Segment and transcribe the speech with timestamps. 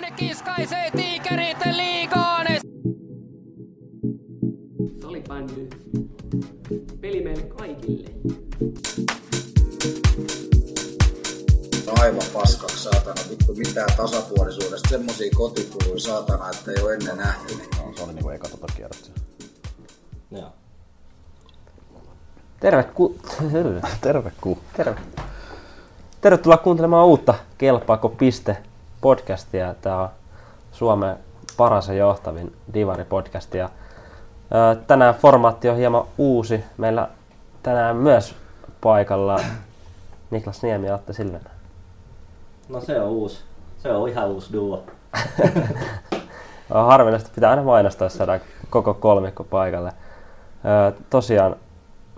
[0.00, 2.46] Sinne kiskaisee tiikerit liigaan.
[5.02, 5.68] Salibändy.
[7.00, 8.08] Peli meille kaikille.
[12.00, 17.54] aivan paskaksi saatana, vittu mitään tasapuolisuudesta, semmosia kotikuluja saatana, että ei ole ennen nähty.
[17.54, 19.10] No, se oli niinku eka tota kierrosta.
[20.30, 20.52] Joo.
[22.60, 23.18] Terve, ku...
[24.00, 24.58] Terve ku.
[24.76, 25.00] Terve.
[26.20, 28.69] Tervetuloa kuuntelemaan uutta Kelpaako piste
[29.00, 29.74] podcastia.
[29.82, 30.08] Tämä on
[30.72, 31.16] Suomen
[31.56, 33.54] paras ja johtavin Divari-podcast.
[33.54, 33.68] Ja,
[34.50, 36.64] ää, tänään formaatti on hieman uusi.
[36.78, 37.08] Meillä
[37.62, 38.34] tänään myös
[38.80, 39.40] paikalla
[40.30, 41.50] Niklas Niemi ja Atte Silvenä.
[42.68, 43.40] No se on uusi.
[43.78, 44.84] Se on ihan uusi duo.
[46.74, 48.40] Harvinaista, pitää aina mainostaa, jos saadaan
[48.70, 49.92] koko kolmikko paikalle.
[51.10, 51.56] Tosiaan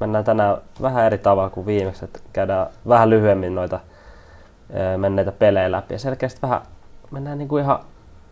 [0.01, 3.81] mennään tänään vähän eri tavalla kuin viimeksi, että käydään vähän lyhyemmin noita
[4.97, 6.61] menneitä pelejä läpi ja selkeästi vähän
[7.11, 7.85] mennään niinku ihan,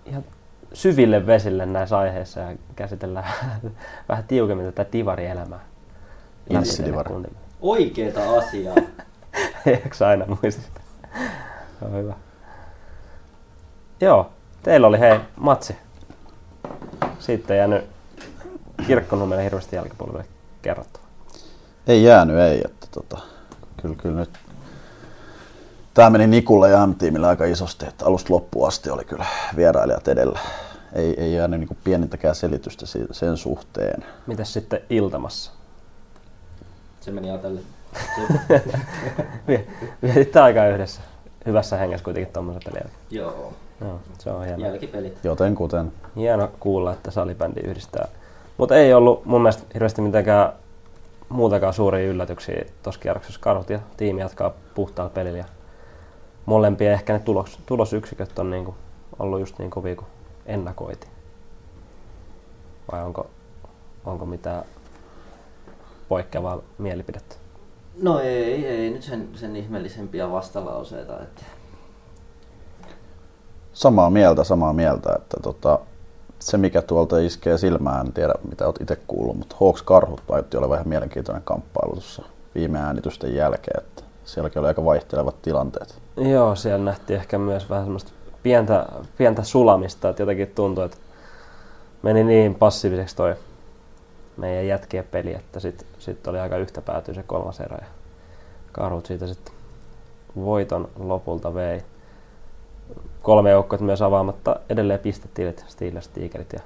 [0.06, 0.24] ihan
[0.72, 3.32] syville vesille näissä aiheissa ja käsitellään
[4.08, 5.60] vähän tiukemmin tätä divarielämää.
[6.50, 7.14] Inssidivari.
[7.60, 8.74] Oikeeta asiaa.
[9.66, 10.80] Eikö aina muistista?
[11.82, 12.14] On hyvä.
[14.00, 14.30] Joo,
[14.62, 15.76] teillä oli hei matsi.
[17.18, 17.84] Siitä ei jäänyt
[18.86, 20.24] kirkkonummelle hirveästi jälkipolville
[20.62, 21.04] kerrottava.
[21.86, 22.62] Ei jäänyt, ei.
[22.64, 23.18] Että tota,
[23.82, 24.30] kyllä, kyllä nyt
[26.00, 30.38] Tämä meni Nikulle ja M-tiimille aika isosti, että alusta loppuun asti oli kyllä vierailijat edellä.
[30.92, 34.04] Ei, ei jäänyt niin pienintäkään selitystä siitä, sen suhteen.
[34.26, 35.52] Mitäs sitten iltamassa?
[37.00, 37.62] Se meni ajatellen.
[39.48, 39.66] Vie-
[40.02, 41.00] Vietitte aikaa yhdessä.
[41.46, 43.00] Hyvässä hengessä kuitenkin tuommoisen pelin jälkeen.
[43.10, 43.52] Joo.
[43.80, 44.66] Joo, se on hieno.
[44.66, 45.18] Jälkipelit.
[45.24, 48.08] Joten kuten Hieno kuulla, että salibändi yhdistää.
[48.56, 50.52] Mutta ei ollut mun mielestä hirveästi mitenkään
[51.28, 53.40] muutakaan suuria yllätyksiä tuossa kierroksessa.
[53.40, 55.44] Karhut ja tiimi jatkaa puhtaalla pelillä.
[56.50, 58.74] Molempia ehkä ne tulos, tulosyksiköt on niinku
[59.18, 60.06] ollut just niin kovia kuin
[60.46, 61.12] ennakoitiin.
[62.92, 63.30] Vai onko,
[64.04, 64.64] onko mitään
[66.08, 67.36] poikkeavaa mielipidettä?
[68.02, 71.22] No ei, ei nyt sen, sen ihmeellisempiä vastalauseita.
[71.22, 71.42] Että...
[73.72, 75.78] samaa mieltä, samaa mieltä, että tota,
[76.38, 80.56] se mikä tuolta iskee silmään, en tiedä mitä olet itse kuullut, mutta Hawks Karhut vaikutti
[80.56, 82.22] olevan ihan mielenkiintoinen kamppailu tuossa
[82.54, 86.02] viime äänitysten jälkeen, että sielläkin oli aika vaihtelevat tilanteet.
[86.16, 88.86] Joo, siellä nähtiin ehkä myös vähän semmoista pientä,
[89.18, 90.96] pientä sulamista, että jotenkin tuntui, että
[92.02, 93.34] meni niin passiiviseksi toi
[94.36, 97.86] meidän jätkien peli, että sitten sit oli aika yhtä päätyy se kolmas erä ja
[98.72, 99.54] karhut siitä sitten
[100.36, 101.82] voiton lopulta vei.
[103.22, 106.60] Kolme joukkoa myös avaamatta edelleen pistetilit, Steelers, Tigerit ja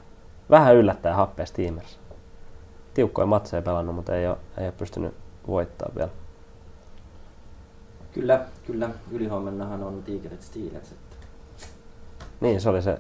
[0.50, 1.98] vähän yllättäen happea Steamers.
[2.94, 5.14] Tiukkoja matseja pelannut, mutta ei ole, ei ole pystynyt
[5.46, 6.23] voittamaan vielä.
[8.14, 8.90] Kyllä, kyllä.
[9.10, 10.92] Ylihuomennahan on Tigerit Steelers.
[10.92, 11.16] Että...
[12.40, 12.98] Niin, se oli se,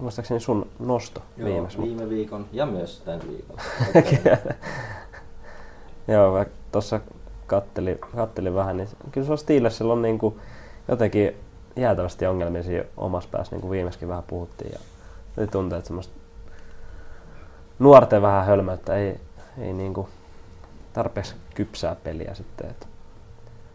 [0.00, 1.82] muistaakseni sun nosto Joo, viimeksi.
[1.82, 3.56] viime viikon ja myös tämän viikon.
[6.08, 7.00] Joo, mä tuossa
[7.46, 10.40] kattelin, kattelin vähän, niin kyllä se on Steelersillä on niinku
[10.88, 11.36] jotenkin
[11.76, 14.72] jäätävästi ongelmia siinä omassa päässä, niin kuin viimeiskin vähän puhuttiin.
[14.72, 14.78] Ja
[15.36, 16.14] nyt tuntuu, että semmoista
[17.78, 19.20] nuorten vähän hölmöyttä ei,
[19.58, 20.08] ei niinku
[20.92, 22.70] tarpeeksi kypsää peliä sitten.
[22.70, 22.86] Että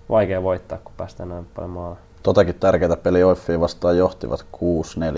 [0.10, 1.98] vaikea voittaa, kun päästään näin paljon maalle.
[2.24, 4.46] Totakin tärkeitä peli Oiffiin vastaan johtivat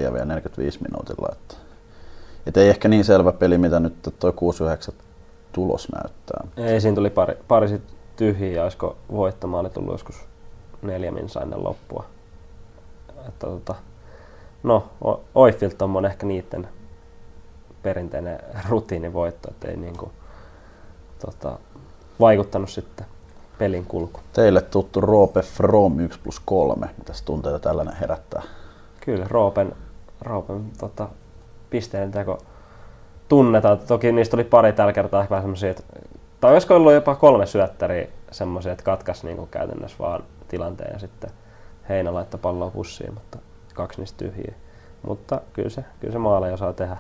[0.10, 1.30] 6-4 vielä 45 minuutilla.
[1.32, 1.56] Että,
[2.46, 4.94] et ei ehkä niin selvä peli, mitä nyt tuo 6-9
[5.52, 6.48] tulos näyttää.
[6.58, 7.82] Ei, siinä tuli pari, pari sit
[8.16, 10.16] tyhjiä, olisiko voittamaan tullut joskus
[10.82, 12.06] neljä minsa ennen loppua.
[13.28, 13.76] Että, tota,
[14.64, 16.68] no, O- Oifilt on ehkä niiden
[17.82, 18.40] perinteinen
[18.70, 20.12] rutiinivoitto, että ei niinku,
[21.26, 21.60] tota,
[22.20, 23.06] vaikuttanut sitten
[23.60, 24.20] pelin kulku.
[24.34, 26.90] Teille tuttu Roope From 1 plus 3.
[26.98, 28.42] Mitäs tunteita tällainen herättää?
[29.02, 29.76] Kyllä, Roopen,
[30.22, 31.10] Roopen tota,
[31.70, 32.38] pisteen teko
[33.28, 33.80] tunnetaan.
[33.80, 35.84] Toki niistä oli pari tällä kertaa ehkä vähän semmosia, että,
[36.42, 41.30] tai olisiko ollut jopa kolme syöttäriä semmoisia, että katkas niinku käytännössä vaan tilanteen ja sitten
[41.90, 43.40] Heinä laittoi palloa pussiin, mutta
[43.74, 44.54] kaksi niistä tyhjiä.
[45.08, 46.98] Mutta kyllä se, kyllä se maaleja osaa tehdä.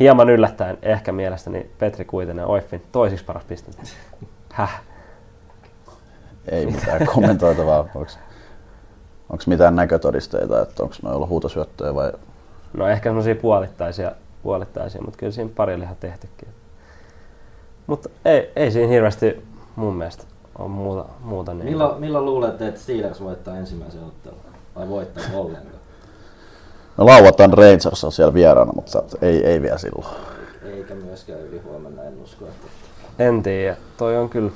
[0.00, 3.72] Hieman yllättäen ehkä mielestäni Petri Kuitinen Oiffin toisiksi paras piste.
[4.52, 4.82] Häh?
[6.48, 7.88] Ei mitään kommentoitavaa.
[9.28, 12.12] Onko mitään näkötodisteita, että onko noilla ollut huutosyöttöjä vai
[12.72, 14.12] No ehkä semmoisia puolittaisia,
[14.42, 16.48] puolittaisia, mutta kyllä siinä pari oli ihan tehtykin.
[17.86, 19.44] Mutta ei, ei siinä hirveästi
[19.76, 20.24] mun mielestä
[20.58, 21.64] ole muuta, muuta niin.
[21.64, 24.38] milloin, milloin luulette, että Steelers voittaa ensimmäisen ottelun?
[24.76, 25.82] Vai voittaa ollenkaan?
[26.96, 30.06] No lauantain Rangers on siellä vieraana, mutta ei, ei vielä silloin.
[30.62, 32.44] Eikä myöskään yli huomenna, en usko.
[32.44, 32.66] Että...
[33.18, 33.76] En tiedä.
[33.96, 34.50] Toi on kyllä,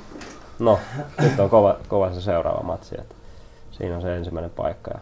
[0.59, 0.79] no
[1.21, 2.95] nyt on kova, kova se seuraava matsi.
[2.99, 3.15] Että
[3.71, 4.91] siinä on se ensimmäinen paikka.
[4.91, 4.99] Ja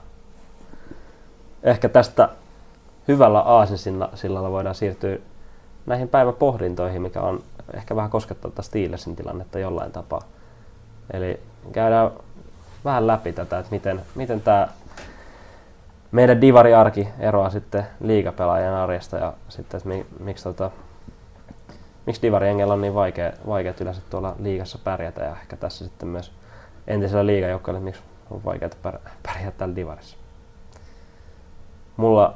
[1.63, 2.29] ehkä tästä
[3.07, 5.17] hyvällä aasinsillalla voidaan siirtyä
[5.85, 7.43] näihin päivän pohdintoihin, mikä on
[7.73, 10.21] ehkä vähän koskettaa tätä Steelersin tilannetta jollain tapaa.
[11.13, 11.39] Eli
[11.71, 12.11] käydään
[12.85, 14.67] vähän läpi tätä, että miten, miten tämä
[16.11, 20.71] meidän divariarki eroaa sitten liigapelaajan arjesta ja sitten, että mi, miksi, tota,
[22.05, 26.31] miksi divariengellä on niin vaikea, vaikea yleensä tuolla liigassa pärjätä ja ehkä tässä sitten myös
[26.87, 28.71] entisellä liigajoukkoilla, miksi on vaikeaa
[29.23, 30.17] pärjätä täällä divarissa.
[31.97, 32.33] Mulla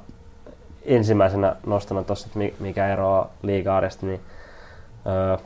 [0.86, 4.22] ensimmäisenä nostana tuossa, että mikä eroaa liiga-arjesta, niin
[5.08, 5.38] öö,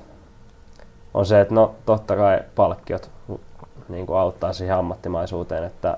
[1.14, 3.10] on se, että no totta kai palkkiot
[3.90, 5.98] niin kuin auttaa siihen ammattimaisuuteen, että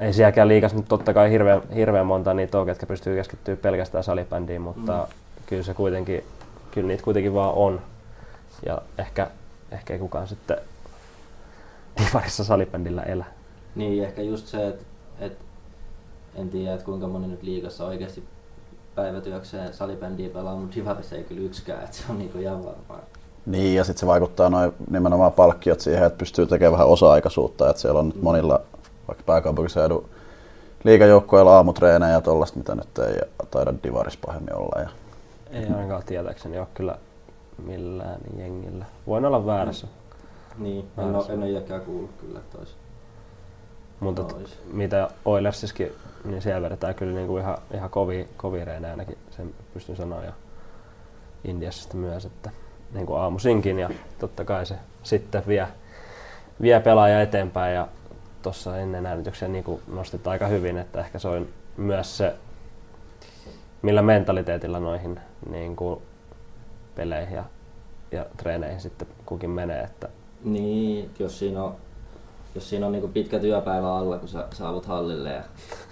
[0.00, 4.04] ei sielläkään liikas nyt totta kai hirveän, hirveän monta niitä ole, ketkä pystyy keskittyä pelkästään
[4.04, 5.25] salibändiin, mutta mm.
[5.46, 6.24] Kyllä se kuitenkin,
[6.70, 7.80] kyllä niitä kuitenkin vaan on.
[8.66, 9.30] Ja ehkä,
[9.70, 10.56] ehkä ei kukaan sitten
[11.98, 13.24] divarissa salibändillä elä.
[13.74, 14.84] Niin, ehkä just se, että,
[15.20, 15.44] että
[16.34, 18.24] en tiedä, että kuinka moni nyt liigassa oikeasti
[18.94, 23.00] päivätyökseen salibändiä pelaa, mutta divarissa ei kyllä yksikään, että se on niinku ihan varmaa.
[23.46, 27.82] Niin, ja sitten se vaikuttaa noin nimenomaan palkkiot siihen, että pystyy tekemään vähän osa-aikaisuutta, että
[27.82, 28.60] siellä on nyt monilla
[29.08, 30.08] vaikka pääkaupunkiseudun
[30.84, 33.20] liikajoukkoilla aamutreenejä ja tollaista, mitä nyt ei
[33.50, 34.80] taida divaris pahemmin olla.
[34.80, 34.88] Ja...
[35.56, 36.98] Ei ainakaan tietääkseni ole kyllä
[37.66, 38.84] millään jengillä.
[39.06, 39.86] Voin olla väärässä.
[39.86, 40.62] Mm.
[40.62, 42.76] Niin, en ole, en ole kuullut kyllä tois.
[44.00, 45.92] Mutta t- mitä Oilersiskin,
[46.24, 50.24] niin siellä vedetään kyllä niinku ihan, ihan kovia, kovia reenejä ainakin, sen pystyn sanoa.
[50.24, 50.32] Ja
[51.44, 52.50] Indiassa myös, että
[52.92, 55.68] niin kuin aamusinkin ja totta kai se sitten vie,
[56.60, 57.88] vie pelaaja eteenpäin ja
[58.42, 62.34] tuossa ennen äänityksiä niin nostit aika hyvin, että ehkä se on myös se,
[63.82, 65.20] millä mentaliteetilla noihin
[65.50, 66.00] niin kuin
[66.94, 67.44] peleihin ja,
[68.12, 69.82] ja treeneihin sitten kukin menee.
[69.82, 70.08] Että
[70.44, 71.76] niin, jos siinä on,
[72.54, 75.42] jos siinä on niin pitkä työpäivä alla, kun sä saavut hallille ja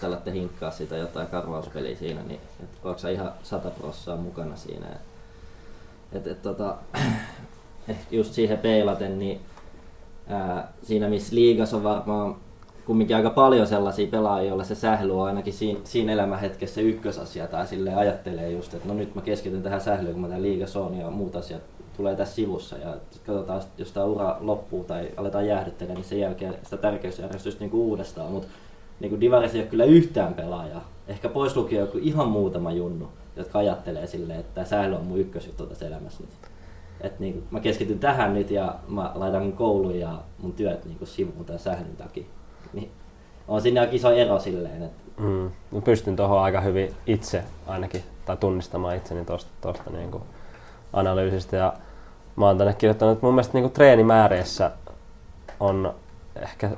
[0.00, 4.86] tällatte hinkkaa sitä jotain karvauspeliä siinä, niin et onko sä ihan sata prossaa mukana siinä.
[6.12, 6.76] Et, et, tota,
[7.88, 9.40] ehkä just siihen peilaten, niin
[10.28, 12.36] ää, siinä missä liigas on varmaan
[12.86, 17.66] kumminkin aika paljon sellaisia pelaajia, joilla se sähly on ainakin siinä, siinä elämänhetkessä ykkösasia tai
[17.66, 20.98] sille ajattelee just, että no nyt mä keskityn tähän sählyyn, kun mä tämän liigas on
[20.98, 21.62] ja muut asiat
[21.96, 22.78] tulee tässä sivussa.
[22.78, 22.96] Ja
[23.26, 28.32] katsotaan, jos tämä ura loppuu tai aletaan jäähdyttelemään, niin sen jälkeen sitä tärkeysjärjestystä niin uudestaan,
[28.32, 28.48] mutta
[29.00, 33.58] niin Divarissa ei ole kyllä yhtään pelaajaa, ehkä pois lukien joku ihan muutama junnu, jotka
[33.58, 36.50] ajattelee silleen, että tämä sähly on mun ykkösjuttu tässä elämässä nyt.
[37.00, 40.98] Että niin, mä keskityn tähän nyt ja mä laitan mun koulun ja mun työt niin
[41.04, 42.24] sivuun tämän sählyn takia
[42.74, 42.90] niin
[43.48, 44.82] on siinä aika iso ero silleen.
[44.82, 45.04] Että...
[45.22, 45.50] Mm.
[45.84, 50.22] Pystyn tuohon aika hyvin itse ainakin, tai tunnistamaan itseni tuosta tosta niinku
[50.92, 51.56] analyysistä.
[51.56, 51.72] Ja
[52.36, 54.70] mä oon tänne kirjoittanut, että mun mielestä niinku treenimääreissä
[55.60, 55.94] on
[56.36, 56.70] ehkä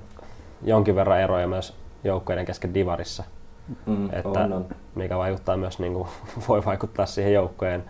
[0.62, 3.24] jonkin verran eroja myös joukkojen kesken divarissa.
[3.86, 4.66] Mm, että on, on.
[4.94, 6.08] mikä vaikuttaa myös, niin kuin,
[6.48, 7.84] voi vaikuttaa siihen joukkojen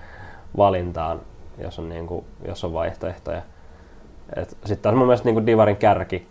[0.56, 1.20] valintaan,
[1.58, 3.42] jos on, niin kuin, jos on vaihtoehtoja.
[4.40, 6.28] Sitten taas mun mielestä niin kuin Divarin kärki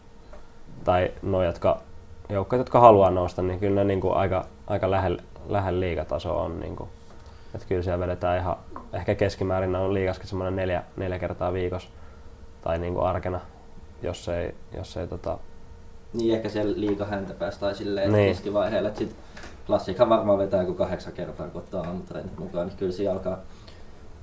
[0.86, 1.82] tai no, jotka,
[2.30, 6.60] joukkoja, jotka haluaa nousta, niin kyllä ne niin kuin aika, aika lähellä, lähellä liigatasoa on.
[6.60, 6.90] Niin kuin,
[7.56, 8.56] että kyllä siellä vedetään ihan,
[8.94, 11.90] ehkä keskimäärin on liigaskin semmoinen neljä, neljä kertaa viikossa
[12.62, 13.40] tai niin kuin arkena,
[14.02, 15.38] jos ei, jos ei tota...
[16.14, 18.30] Niin ehkä siellä liiga häntä päästä tai silleen niin.
[18.30, 19.16] keskivaiheella, että sit
[19.68, 23.38] klassiikka varmaan vetää joku kahdeksan kertaa, kun ottaa aamutreenit mukaan, niin kyllä siellä alkaa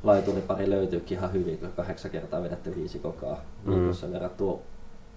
[0.02, 3.75] laituripari löytyykin ihan hyvin, kun kahdeksan kertaa vedätte viisi kokaa mm.
[3.75, 4.59] viikossa verrattuna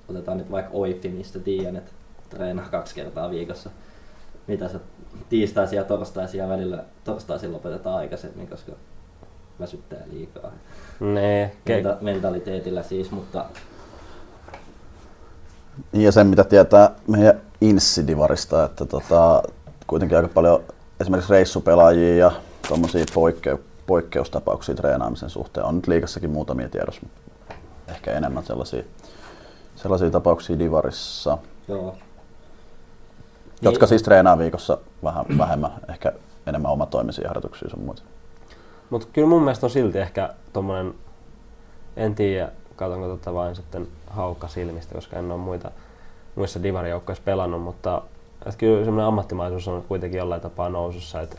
[0.09, 1.91] otetaan nyt vaikka Oifi, mistä tiedän, että
[2.29, 3.69] treenaa kaksi kertaa viikossa.
[4.47, 4.79] Mitä se
[5.29, 8.71] tiistaisia ja torstaisia välillä, torstaisin lopetetaan aikaisemmin, koska
[9.59, 10.51] väsyttää liikaa.
[10.99, 13.45] Nee, Menta- mentaliteetillä siis, mutta...
[15.93, 19.43] Ja sen mitä tietää meidän Insidivarista, että tota,
[19.87, 20.63] kuitenkin aika paljon
[20.99, 22.31] esimerkiksi reissupelaajia ja
[22.67, 25.65] tuommoisia poikke- poikkeustapauksia treenaamisen suhteen.
[25.65, 27.01] On nyt liikassakin muutamia tiedossa,
[27.87, 28.83] ehkä enemmän sellaisia
[29.85, 31.37] sellaisia tapauksia Divarissa,
[31.67, 31.95] Joo.
[33.61, 33.89] jotka niin.
[33.89, 36.13] siis treenaa viikossa vähän vähemmän, ehkä
[36.47, 38.01] enemmän omatoimisia harjoituksia sun muuta.
[38.89, 40.93] Mutta kyllä mun mielestä on silti ehkä tommonen,
[41.97, 45.71] en tiedä, katsonko tota vain sitten haukka silmistä, koska en ole muita,
[46.35, 48.01] muissa divarijoukkoissa pelannut, mutta
[48.45, 51.37] että kyllä semmoinen ammattimaisuus on kuitenkin jollain tapaa nousussa, että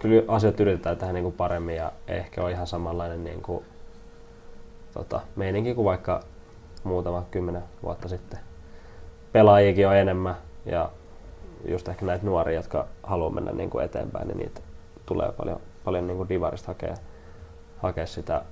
[0.00, 3.64] kyllä asiat yritetään tehdä niinku paremmin ja ehkä on ihan samanlainen niinku,
[4.94, 6.22] tota, meininki kuin vaikka
[6.86, 8.38] muutama kymmenen vuotta sitten.
[9.32, 10.90] Pelaajikin on enemmän ja
[11.68, 14.60] just ehkä näitä nuoria, jotka haluaa mennä niin kuin eteenpäin, niin niitä
[15.06, 16.94] tulee paljon, paljon niin kuin divarista hakea,
[17.78, 18.42] hakea sitä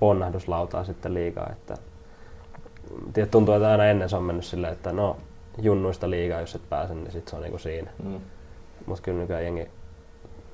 [0.00, 1.48] ponnahduslautaa sitten liikaa.
[1.52, 1.74] Että,
[3.12, 5.16] tiedät, tuntuu, että aina ennen se on mennyt silleen, että no
[5.58, 7.90] junnuista liigaa, jos et pääse, niin sitten se on niin kuin siinä.
[8.02, 8.20] Mm.
[8.86, 9.68] mut kyllä nykyään jengi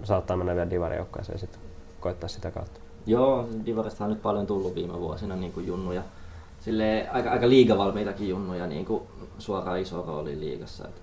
[0.04, 1.60] saattaa mennä vielä divarijoukkaeseen ja sitten
[2.00, 2.80] koittaa sitä kautta.
[3.06, 6.02] Joo, Divarista on nyt paljon tullut viime vuosina niin kuin junnuja.
[6.62, 9.02] Sille aika, aika liigavalmiitakin junnuja niin kuin
[9.38, 10.88] suoraan iso rooli liigassa.
[10.88, 11.02] Et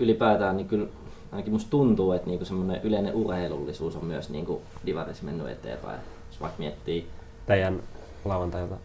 [0.00, 0.86] ylipäätään niin kyllä
[1.32, 6.00] ainakin musta tuntuu, että niin semmoinen yleinen urheilullisuus on myös niin kuin Divarissa mennyt eteenpäin.
[6.30, 7.08] Jos vaikka miettii...
[7.46, 7.82] Teidän
[8.24, 8.76] lauantailta.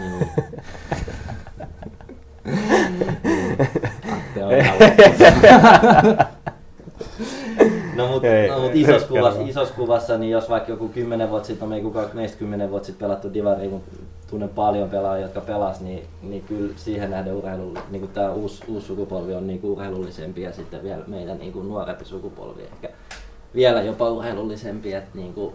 [0.00, 0.28] Niin.
[4.12, 4.52] Atte on
[7.96, 11.46] No mutta no, mut ei, isossa, kuvassa, isossa kuvassa, niin jos vaikka joku 10 vuotta
[11.46, 13.96] sitten, no me ei kukaan meistä 10 vuotta sitten pelattu Divariin, mutta
[14.30, 18.64] tunnen paljon pelaajia, jotka pelas, niin, niin kyllä siihen nähden urheilu, niin kuin tämä uusi,
[18.68, 22.62] uusi sukupolvi on niin kuin urheilullisempi ja sitten vielä meidän niin kuin nuorempi sukupolvi.
[22.62, 22.88] Ehkä
[23.54, 25.54] vielä jopa urheilullisempi, että niin kuin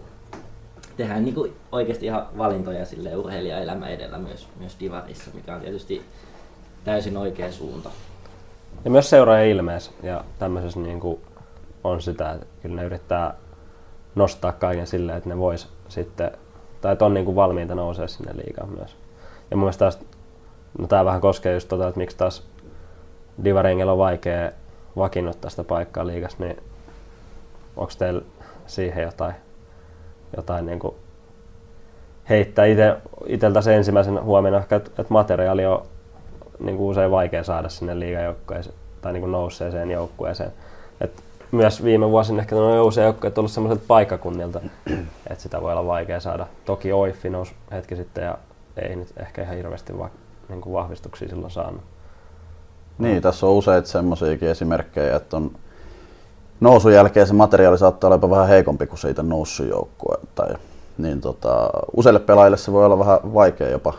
[0.96, 6.02] tehdään niin kuin oikeasti ihan valintoja sille urheilijaelämä edellä myös, myös Divarissa, mikä on tietysti
[6.84, 7.90] täysin oikea suunta.
[8.84, 11.20] Ja myös seuraajan ilmeessä ja tämmöisessä niin kuin
[11.88, 13.34] on sitä, että kyllä ne yrittää
[14.14, 16.30] nostaa kaiken silleen, että ne vois sitten,
[16.80, 18.96] tai että on niin kuin valmiita nousee sinne liigaan myös.
[19.50, 19.98] Ja mun mielestä taas,
[20.78, 22.46] no tää vähän koskee just tota, että miksi taas
[23.44, 24.50] Divarengilla on vaikea
[24.96, 26.62] vakiinnuttaa sitä paikkaa liigassa, niin
[27.76, 28.22] onko teillä
[28.66, 29.34] siihen jotain,
[30.36, 30.94] jotain niin kuin
[32.28, 35.86] heittää itse, iteltä se ensimmäisen huomioon ehkä, että, että materiaali on
[36.58, 40.52] niin kuin usein vaikea saada sinne liigajoukkueeseen tai niin kuin nousseeseen joukkueeseen.
[41.00, 44.60] Et myös viime vuosina ehkä nuo nousee joukkueet on ollut sellaiselta paikkakunnilta,
[45.30, 46.46] että sitä voi olla vaikea saada.
[46.64, 48.38] Toki Oiffi nousi hetki sitten ja
[48.76, 50.10] ei nyt ehkä ihan hirveästi va,
[50.48, 51.80] niin kuin vahvistuksia silloin saanut.
[52.98, 55.50] Niin, tässä on useita semmoisiakin esimerkkejä, että on
[56.60, 60.16] nousun jälkeen se materiaali saattaa olla jopa vähän heikompi kuin siitä noussut joukkue.
[60.34, 60.54] Tai,
[60.98, 63.94] niin tota, useille pelaajille se voi olla vähän vaikea jopa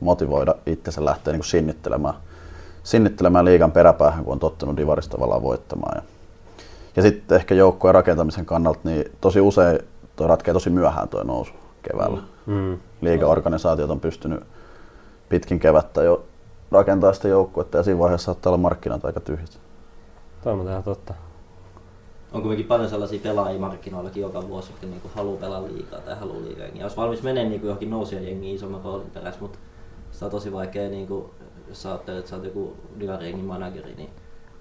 [0.00, 2.14] motivoida itsensä lähteä niin kuin sinnittelemään,
[2.82, 5.96] sinnittelemään liigan peräpäähän, kun on tottunut divarista tavallaan voittamaan.
[5.96, 6.02] Ja,
[6.96, 9.78] ja sitten ehkä joukkueen rakentamisen kannalta, niin tosi usein
[10.16, 12.22] tuo ratkeaa tosi myöhään tuo nousu keväällä.
[12.46, 12.78] Mm.
[13.00, 14.40] Liigaorganisaatiot on pystynyt
[15.28, 16.24] pitkin kevättä jo
[16.70, 19.60] rakentaa sitä joukkuetta ja siinä vaiheessa saattaa olla markkinat aika tyhjät.
[20.42, 21.14] Toi on ihan totta.
[22.32, 26.42] on kuitenkin paljon sellaisia pelaajia markkinoillakin joka vuosi, jotka niinku haluaa pelaa liikaa tai haluaa
[26.42, 26.66] liikaa.
[26.74, 29.58] Ja olisi valmis menee niinku johonkin nousijajengiin isomman roolin perässä, mutta
[30.10, 31.30] sitä on tosi vaikea, niinku,
[31.68, 32.76] jos sä ajattelet, että sä oot joku
[33.46, 34.10] manageri, niin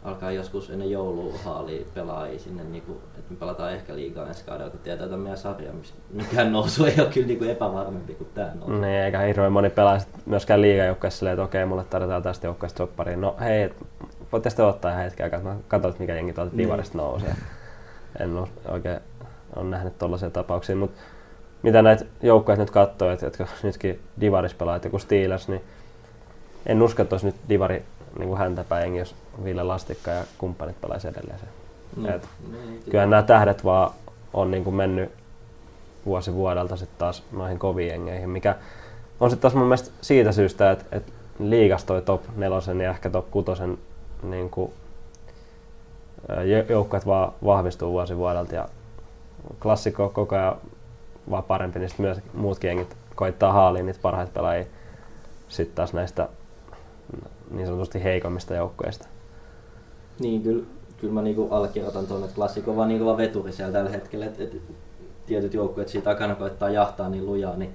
[0.03, 4.72] alkaa joskus ennen joulua haalia pelaajia sinne, niinku, että me pelataan ehkä liikaa ensi kaudella,
[4.72, 8.51] kun tietää tämän meidän sarja, missä mikään nousu ei ole kyllä niinku epävarmempi kuin tämä
[8.56, 8.74] nousu.
[8.74, 13.22] Niin, eikä hirveän moni pelaa myöskään liigajoukkueessa silleen, että okei, mulle tarvitaan tästä joukkueesta soppariin.
[13.22, 13.70] No hei,
[14.32, 16.68] voitte sitten ottaa ihan hetken aikaa, että mä katson, että mikä jengi tuolta Niin.
[16.68, 17.36] divarista nousee.
[18.20, 19.00] En oo oikein
[19.56, 21.01] on nähnyt tollaisia tapauksia, mutta
[21.63, 25.62] mitä näitä joukkueita nyt katsoo, että jotka nytkin divaris pelaa, joku Steelers, niin
[26.65, 27.86] en usko, että olisi nyt divari
[28.18, 31.50] niin kuin häntäpää jengi, jos Ville Lastikka ja kumppanit pelaisi edelleen sen.
[31.96, 33.92] No, Et niin, Kyllä nämä tähdet vaan
[34.34, 35.12] on niin kuin mennyt
[36.06, 38.56] vuosi vuodelta sitten taas noihin koviin jengeihin, mikä
[39.20, 43.10] on sitten taas mun mielestä siitä syystä, että, että liigas toi top nelosen ja ehkä
[43.10, 43.78] top kutosen
[44.24, 44.74] niin kuin,
[46.70, 48.68] joukkueet vaan vahvistuu vuosi vuodelta ja
[49.62, 50.56] klassikko koko ajan
[51.30, 54.66] vaan parempi, niin myös muutkin jengit koittaa haaliin niitä parhaita pelaajia
[55.48, 56.30] sitten taas näistä
[57.51, 59.08] niin sanotusti heikommista joukkueista.
[60.20, 60.63] Niin, kyllä,
[60.98, 64.25] kyllä mä niinku allekirjoitan tuon, että klassikko on vaan niin kova veturi siellä tällä hetkellä,
[64.25, 64.62] että et,
[65.25, 67.74] tietyt joukkueet siitä takana koittaa jahtaa niin lujaa, niin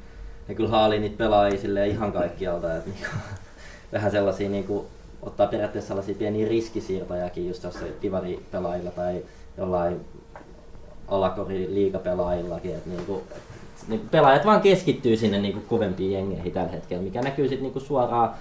[0.48, 3.16] ne kyllä haalii niitä pelaajia ihan kaikkialta, että niinku,
[3.92, 4.86] vähän sellaisia niinku,
[5.22, 9.22] ottaa periaatteessa sellaisia pieniä riskisiirtojakin just tuossa divari-pelaajilla tai
[9.58, 10.00] jollain
[11.08, 13.42] alakori liigapelaajillakin, että niinku, et,
[13.88, 18.34] niinku pelaajat vaan keskittyy sinne niinku kovempiin jengeihin tällä hetkellä, mikä näkyy sitten niinku suoraan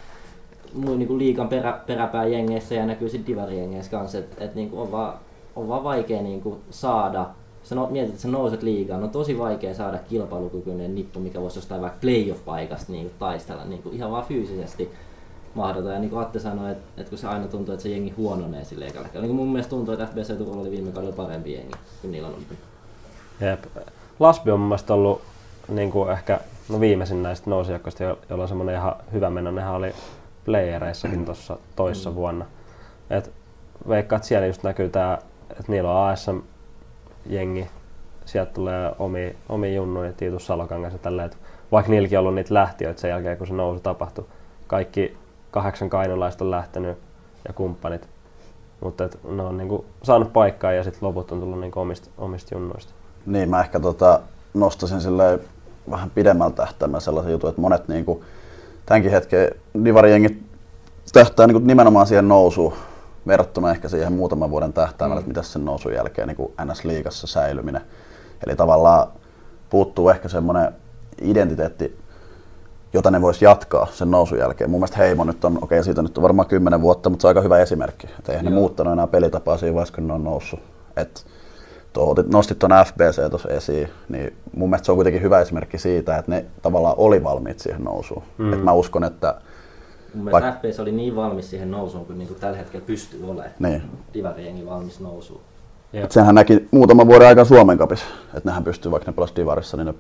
[0.74, 4.92] muun niinku liikan perä, peräpää jengeissä ja näkyy sitten divarijengeissä kanssa, että et niinku on,
[4.92, 5.14] vaan,
[5.56, 7.26] on vaan vaikea niinku saada,
[7.64, 11.58] sä no, mietit, että sä nouset liigaan, on tosi vaikea saada kilpailukykyinen nippu, mikä voisi
[11.58, 14.92] jostain vaikka playoff-paikasta niinku taistella niinku ihan vaan fyysisesti
[15.56, 15.94] mahdoton.
[15.94, 18.64] Ja niin kuin Atte sanoi, että, että kun se aina tuntuu, että se jengi huononee
[18.64, 19.08] sille ekalla.
[19.14, 22.28] Niin kuin mun mielestä tuntuu, että FBC Turulla oli viime kaudella parempi jengi kuin niillä
[22.28, 22.48] on ollut.
[23.42, 23.64] Jep.
[24.20, 25.22] Laspi on mun mielestä ollut
[25.70, 26.40] niin kuin ehkä
[26.70, 29.52] no viimeisin näistä nousijoukkoista, jo- jolla on semmoinen ihan hyvä meno.
[29.52, 29.94] Nehän oli
[30.46, 32.16] playereissakin tuossa toissa mm.
[32.16, 32.46] vuonna.
[33.10, 33.32] Et
[33.90, 35.18] veikkaan, että siellä just näkyy tää,
[35.50, 37.68] että niillä on ASM-jengi,
[38.26, 41.32] sieltä tulee omi, omi junnuja, Tiitus Salokangas ja tälleen.
[41.72, 44.26] Vaikka niilläkin on ollut niitä lähtiöitä sen jälkeen, kun se nousu tapahtui.
[44.68, 45.18] Kaikki
[45.52, 46.98] kahdeksan kainulaista on lähtenyt
[47.48, 48.08] ja kumppanit.
[48.82, 52.56] Mutta et ne on niinku saanut paikkaa ja sitten loput on tullut niinku omista, omista
[52.56, 52.94] junnuista.
[53.26, 54.20] Niin, mä ehkä tota,
[54.54, 55.40] nostasin silleen
[55.90, 58.24] vähän pidemmällä tähtäimellä sellaisen jutun, että monet niinku,
[58.86, 59.52] tämänkin hetken
[59.86, 60.44] divarijengit
[61.14, 62.74] tähtää niinku nimenomaan siihen nousuun.
[63.28, 65.20] verrattuna ehkä siihen muutaman vuoden tähtäimellä, mm.
[65.20, 67.82] että mitä sen nousun jälkeen niin NS-liigassa säilyminen.
[68.48, 69.08] Eli tavallaan
[69.70, 70.74] puuttuu ehkä semmoinen
[71.22, 72.00] identiteetti,
[72.94, 74.70] jota ne voisi jatkaa sen nousun jälkeen.
[74.70, 77.28] Mun mielestä Heimo nyt on, okei okay, siitä nyt on varmaan kymmenen vuotta, mutta se
[77.28, 78.08] on aika hyvä esimerkki.
[78.20, 80.60] Että eihän ne muuttanut enää pelitapaa siinä vaiheessa, kun ne on noussut.
[80.98, 81.26] Et
[81.94, 86.18] tuo, nostit tuon FBC tuossa esiin, niin mun mielestä se on kuitenkin hyvä esimerkki siitä,
[86.18, 88.24] että ne tavallaan oli valmiit siihen nousuun.
[88.38, 88.54] Mm.
[88.54, 89.36] Et mä uskon, että
[90.14, 93.52] Mun mielestä Vaik- FPS oli niin valmis siihen nousuun kuin niinku tällä hetkellä pystyy olemaan.
[93.60, 93.84] Niin.
[94.14, 95.42] Divari-jengi valmis nousuun.
[95.94, 99.78] Et senhän näki muutaman vuoden aikaa Suomen kapissa, että nehän pystyy, vaikka ne pelasivat Divarissa,
[99.78, 99.94] niin ne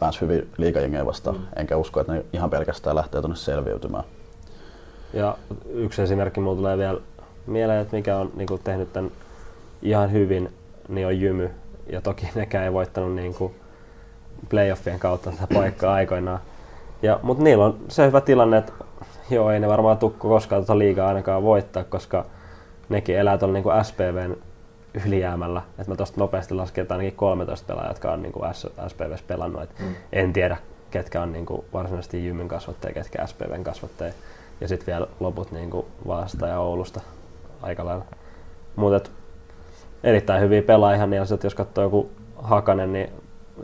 [0.00, 1.36] pääsi hyvin liikajengejä vastaan.
[1.36, 1.42] Mm.
[1.56, 4.04] Enkä usko, että ne ihan pelkästään lähtee tuonne selviytymään.
[5.12, 5.36] Ja
[5.68, 7.00] yksi esimerkki mulla tulee vielä
[7.46, 9.10] mieleen, että mikä on niin kuin, tehnyt tämän
[9.82, 10.52] ihan hyvin,
[10.88, 11.50] niin on Jymy.
[11.86, 13.54] Ja toki nekään ei voittanut niin kuin,
[14.48, 16.40] playoffien kautta tätä paikkaa aikoinaan.
[17.02, 18.72] Ja, mutta niillä on se hyvä tilanne, että
[19.30, 22.24] joo, ei ne varmaan tukko koskaan tuota liigaa ainakaan voittaa, koska
[22.88, 24.36] nekin elää tuolla niin SPVn
[25.04, 25.62] ylijäämällä.
[25.78, 28.54] Et mä tuosta nopeasti lasken, että ainakin 13 pelaajaa, jotka on niin kuin
[28.88, 29.62] SPVs pelannut.
[29.62, 29.94] Et mm.
[30.12, 30.56] En tiedä,
[30.90, 34.12] ketkä on niin kuin varsinaisesti Jymyn kasvatteja, ketkä SPVn kasvatteja.
[34.60, 37.00] Ja sitten vielä loput niin kuin Vaasta ja Oulusta
[37.62, 38.04] aika lailla.
[38.76, 39.10] Mutta
[40.04, 43.10] erittäin hyviä pelaajia, niin jos katsoo joku Hakanen, niin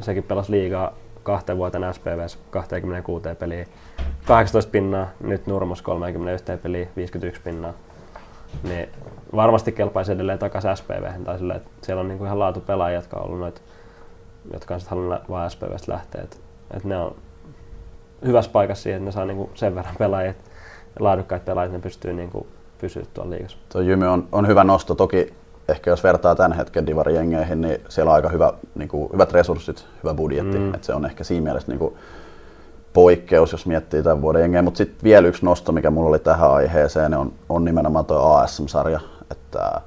[0.00, 3.66] sekin pelasi liigaa kahteen vuoteen SPVs 26 peliä.
[4.26, 7.72] 18 pinnaa, nyt Nurmos 31 peliä, 51 pinnaa.
[8.62, 8.88] Niin
[9.34, 11.04] varmasti kelpaisi edelleen takaisin SPV.
[11.24, 13.62] Tai sille, että siellä on niinku ihan laatu pelaajia, jotka on ollut noit,
[14.52, 16.22] jotka on sitten halunnut vain SPVstä lähteä.
[16.22, 16.40] Et,
[16.76, 17.16] et ne on
[18.26, 20.34] hyvässä paikassa siihen, että ne saa niinku sen verran pelaajia,
[20.98, 22.46] laadukkaita pelaajia, että ne pystyy niinku
[22.78, 23.58] pysyä tuolla liigassa.
[23.72, 24.94] Tuo Jymy on, on hyvä nosto.
[24.94, 25.34] Toki
[25.72, 29.86] ehkä jos vertaa tämän hetken divarijengeihin, niin siellä on aika hyvä, niin kuin, hyvät resurssit,
[30.02, 30.58] hyvä budjetti.
[30.58, 30.74] Mm.
[30.74, 31.94] Et se on ehkä siinä mielessä niin kuin,
[32.92, 34.62] poikkeus, jos miettii tämän vuoden jengejä.
[34.62, 38.34] Mutta sitten vielä yksi nosto, mikä mulla oli tähän aiheeseen, niin on, on nimenomaan tuo
[38.34, 39.00] ASM-sarja.
[39.30, 39.80] Että,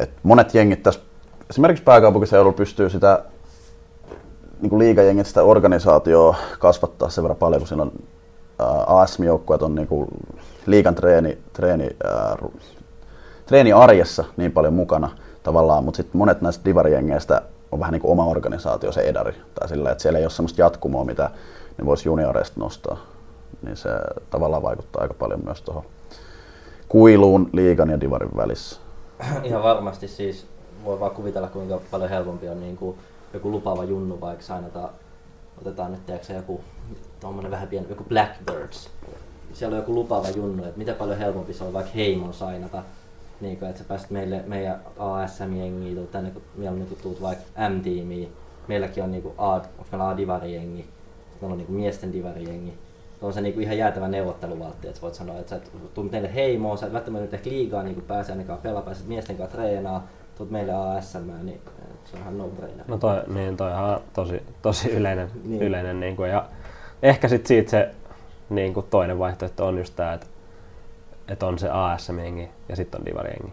[0.00, 1.00] et monet jengit tässä,
[1.50, 3.22] esimerkiksi pääkaupunkiseudulla pystyy sitä
[4.60, 7.92] niin kuin liigajengit sitä organisaatioa kasvattaa sen verran paljon, kun siinä on
[8.86, 10.08] ASM-joukkueet on niin kuin
[10.66, 12.36] liigan treeni, treeni ää,
[13.46, 15.10] treeni arjessa niin paljon mukana
[15.42, 19.34] tavallaan, mutta sitten monet näistä divarijengeistä on vähän niin kuin oma organisaatio, se edari.
[19.54, 21.30] Tai sillä, että siellä ei ole sellaista jatkumoa, mitä
[21.78, 22.96] ne voisi junioreista nostaa.
[23.62, 23.90] Niin se
[24.30, 25.84] tavallaan vaikuttaa aika paljon myös tuohon
[26.88, 28.80] kuiluun liigan ja divarin välissä.
[29.44, 30.46] Ihan varmasti siis
[30.84, 32.98] voi vaan kuvitella, kuinka paljon helpompi on niin kuin
[33.34, 34.88] joku lupaava junnu, vaikka sainata,
[35.60, 36.60] otetaan nyt tiedätkö, joku
[37.20, 38.90] tuommoinen vähän pieni, joku Blackbirds.
[39.52, 42.82] Siellä on joku lupaava junnu, että mitä paljon helpompi se on vaikka heimon sainata
[43.40, 48.32] niin kuin, että sä pääsit meille, meidän ASM-jengiin, tänne, kun mieluummin kun tuut vaikka M-tiimiin.
[48.68, 50.88] Meilläkin on niinku A, onko meillä A-divari-jengi,
[51.40, 52.78] meillä on niinku miesten divari-jengi.
[53.20, 56.34] Se on se niinku ihan jäätävä neuvotteluvaltti, että voit sanoa, että sä et tuu meille
[56.34, 60.08] heimoon, sä et välttämättä nyt ehkä liigaa niinku pääse ainakaan pelaa, pääset miesten kanssa treenaa,
[60.38, 61.60] tuut meille ASM, niin
[62.04, 62.84] se on ihan no-brainer.
[62.88, 65.62] No toi, niin, toi on tosi, tosi yleinen, niin.
[65.62, 66.48] yleinen niin kuin, ja
[67.02, 67.94] ehkä sit siitä se
[68.50, 70.26] niin kuin toinen vaihtoehto on just tämä, että
[71.28, 73.52] että on se ASM-jengi ja sitten on Divari-jengi.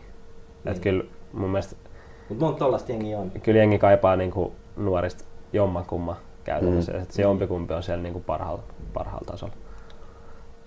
[0.64, 0.76] Niin.
[0.76, 1.76] Et kyllä mun mielestä...
[2.30, 3.32] Mutta monta tollaista jengiä on.
[3.32, 6.92] Kyllä jengi kaipaa niinku nuorista jommankumma käytännössä.
[6.92, 7.06] Mm.
[7.10, 9.54] Se jompikumpi on siellä niinku parhaalla, parhaalla tasolla.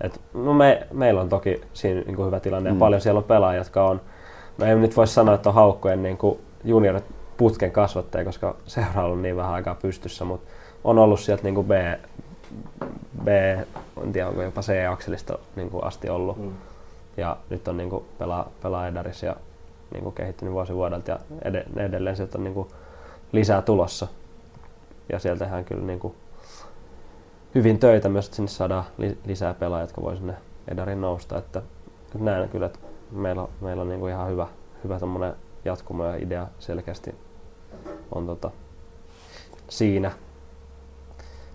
[0.01, 2.75] Et, no me, meillä on toki siinä niinku hyvä tilanne mm.
[2.75, 4.01] ja paljon siellä on pelaajia, jotka on...
[4.57, 7.03] No ei nyt voi sanoa, että on haukkojen niinku juniorit
[7.37, 10.51] putken kasvattaja, koska seura on ollut niin vähän aikaa pystyssä, mutta
[10.83, 11.71] on ollut sieltä niinku B,
[13.23, 13.27] B,
[14.03, 16.37] en tiedä onko jopa C-akselista niinku asti ollut.
[16.37, 16.53] Mm
[17.17, 19.35] ja nyt on niin kuin pelaa, pelaa Edarissa ja
[19.93, 22.67] niin kuin kehittynyt vuosi vuodelta ja ed- edelleen sieltä on niin kuin
[23.31, 24.07] lisää tulossa.
[25.11, 26.15] Ja sieltä tehdään kyllä niin kuin
[27.55, 30.33] hyvin töitä myös, että sinne saadaan li- lisää pelaajia, jotka voi sinne
[30.67, 31.37] Edarin nousta.
[31.37, 31.61] Että,
[32.05, 32.79] että näen kyllä, että
[33.11, 34.47] meillä, meillä on niin kuin ihan hyvä,
[34.83, 34.99] hyvä
[35.65, 37.15] jatkumo ja idea selkeästi
[38.11, 38.51] on tota,
[39.69, 40.11] siinä.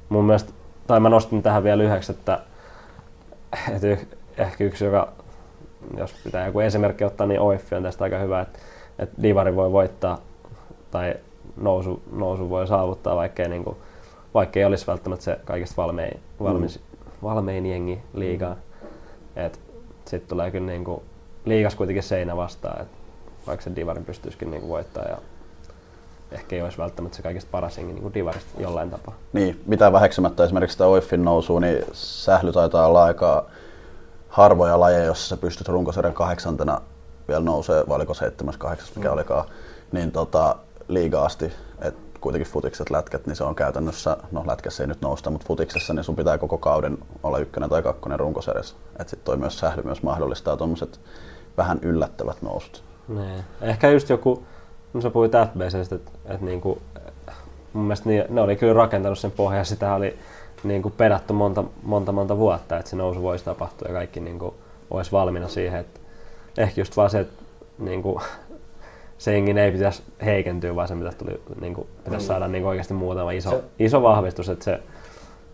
[0.08, 0.52] Mun mielestä,
[0.86, 2.40] tai mä nostin tähän vielä yhdeksi, että,
[3.74, 3.86] että
[4.36, 5.12] ehkä yksi, joka
[5.96, 8.58] jos pitää joku esimerkki ottaa, niin OIF on tästä aika hyvä, että,
[8.98, 10.18] että Divari voi voittaa
[10.90, 11.14] tai
[11.56, 13.76] nousu, nousu voi saavuttaa, vaikkei, niin kuin,
[14.34, 17.06] vaikkei olisi välttämättä se kaikista valmein, valmis, mm.
[17.22, 18.54] valmein jengi liigaa.
[18.54, 19.50] Mm.
[20.04, 21.02] Sitten tulee kyllä niin kuin,
[21.44, 22.96] liigas kuitenkin seinä vastaan, että
[23.46, 25.18] vaikka se Divari pystyisikin niin voittaa ja
[26.32, 29.14] ehkä ei olisi välttämättä se kaikista paras jengi niin Divarista jollain tapaa.
[29.32, 33.46] Niin, mitä väheksymättä esimerkiksi sitä OIFin nousua, niin sähly taitaa olla aika
[34.32, 36.80] harvoja lajeja, jossa sä pystyt runkosarjan kahdeksantena
[37.28, 39.14] vielä nousee, vai oliko seitsemäs, kahdeksas, mikä mm.
[39.14, 39.44] olikaan,
[39.92, 40.56] niin tota,
[40.88, 45.30] liiga asti, et kuitenkin futikset, lätkät, niin se on käytännössä, no lätkässä ei nyt nousta,
[45.30, 48.76] mutta futiksessa niin sun pitää koko kauden olla ykkönen tai kakkonen runkosarjassa.
[48.98, 51.00] Et sit toi myös sähly myös mahdollistaa tuommoiset
[51.56, 52.84] vähän yllättävät nousut.
[53.08, 53.44] Nee.
[53.60, 54.42] Ehkä just joku,
[54.92, 56.82] no sä puhuit FBCstä, että et niinku,
[57.72, 60.18] mun mielestä niin, ne oli kyllä rakentanut sen pohjan, sitä oli
[60.64, 64.54] niinku pedattu monta, monta, monta vuotta, että se nousu voisi tapahtua ja kaikki niinku
[64.90, 65.80] olisi valmiina siihen.
[65.80, 66.00] Että
[66.58, 67.42] ehkä just vaan se, että
[67.78, 68.20] niinku,
[69.18, 73.30] se jengin ei pitäisi heikentyä, vaan se pitäisi, tuli, niinku, pitäisi saada niinku oikeasti muutama
[73.30, 74.80] iso, Se- iso vahvistus, että se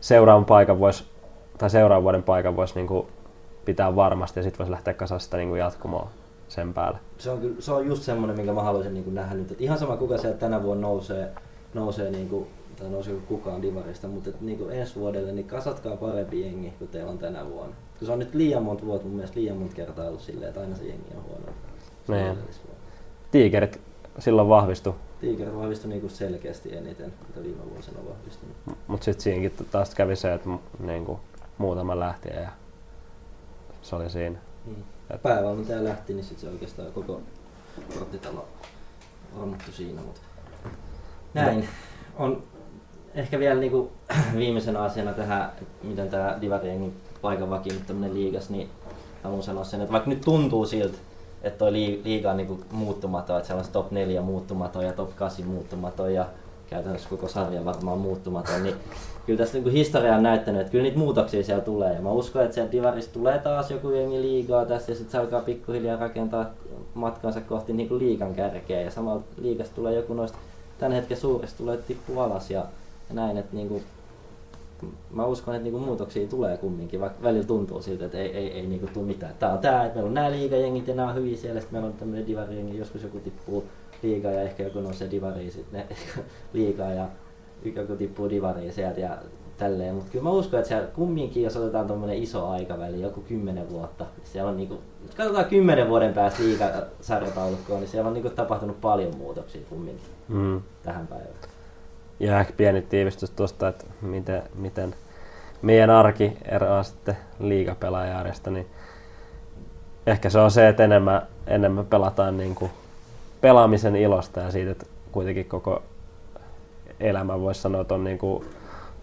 [0.01, 1.05] seuraavan paikan voisi,
[1.59, 3.09] tai seuraavan vuoden paikan voisi niinku
[3.65, 6.11] pitää varmasti ja sitten voisi lähteä kasaan sitä niinku jatkumoa
[6.49, 6.99] sen päälle.
[7.19, 9.51] se on, kyllä, se on just semmoinen, minkä mä haluaisin niin nähdä nyt.
[9.51, 11.29] Et ihan sama kuka sieltä tänä vuonna nousee,
[11.75, 12.47] nousee niin kuin,
[12.79, 16.89] tai nousee kukaan divarista, mutta et, niin kuin ensi vuodelle niin kasatkaa parempi jengi kuin
[16.91, 17.77] teillä on tänä vuonna.
[17.99, 20.61] Kun se on nyt liian monta vuotta mun mielestä liian monta kertaa ollut silleen, että
[20.61, 21.47] aina se jengi on huono.
[22.09, 22.39] On Niin.
[23.31, 23.81] Tiikerit
[24.19, 28.57] silloin vahvistu, Tiger vahvistui niin kuin selkeästi eniten, mitä viime vuosina on vahvistunut.
[28.87, 31.21] mutta sitten siinäkin taas kävi se, että mu- niinku,
[31.59, 32.49] muutama lähti ja
[33.83, 34.39] se oli siinä.
[34.67, 34.75] Mm.
[35.11, 37.21] Et- Päävalmentaja lähti, niin sitten se oikeastaan koko
[37.95, 38.49] korttitalo
[39.41, 40.01] rommuttu siinä.
[40.03, 40.21] Mutta
[41.35, 41.69] näin.
[42.17, 42.43] On
[43.19, 43.91] ehkä vielä niinku
[44.39, 45.53] viimeisenä asiana tähän,
[45.83, 48.69] miten tämä Divariengin paikan vakiinnuttaminen liigas, niin
[49.23, 50.99] haluan sanoa sen, että vaikka nyt tuntuu siltä,
[51.43, 55.17] että toi lii- liiga on niinku muuttumaton, että siellä on top 4 muuttumaton ja top
[55.17, 56.27] 8 muuttumaton ja
[56.71, 58.75] käytännössä koko sarja varmaan muuttumaton, niin
[59.27, 61.95] kyllä tässä niinku historia on näyttänyt, että kyllä niitä muutoksia siellä tulee.
[61.95, 65.19] Ja mä uskon, että sieltä Divarista tulee taas joku jengi liigaa tässä ja sitten se
[65.19, 66.47] alkaa pikkuhiljaa rakentaa
[66.95, 68.81] matkansa kohti niinku liigan kärkeä.
[68.81, 70.39] Ja samalla liigasta tulee joku noista
[70.79, 72.65] tämän hetken suurista tulee tippua alas ja,
[73.09, 73.83] ja näin, että niinku,
[75.11, 78.67] mä uskon, että niinku muutoksia tulee kumminkin, vaikka välillä tuntuu siltä, että ei, ei, ei
[78.67, 79.35] niinku tule mitään.
[79.39, 81.93] Tää on tää, että meillä on nämä liigajengit ja nämä on hyviä siellä, sitten meillä
[81.93, 83.65] on tämmöinen divarijengi, joskus joku tippuu
[84.03, 85.97] liigaa ja ehkä joku nousee divariin sitten ne
[86.53, 87.09] liigaa ja
[87.75, 89.19] joku tippuu divariin sieltä ja
[89.57, 89.95] tälleen.
[89.95, 94.05] Mutta kyllä mä uskon, että siellä kumminkin, jos otetaan tuommoinen iso aikaväli, joku kymmenen vuotta,
[94.17, 94.79] niin siellä on niinku,
[95.17, 100.63] katsotaan kymmenen vuoden päästä liigasarjataulukkoon, niin siellä on niinku tapahtunut paljon muutoksia kumminkin Mm.
[100.83, 101.35] tähän päivään.
[102.21, 104.95] Ja ehkä pieni tiivistys tuosta, että miten, miten
[105.63, 108.67] meidän arki eroaa sitten liigapelaajaarjesta, niin
[110.07, 112.71] ehkä se on se, että enemmän, enemmän pelataan niin kuin
[113.41, 115.83] pelaamisen ilosta ja siitä, että kuitenkin koko
[117.01, 118.45] elämä voisi sanoa, että on niin kuin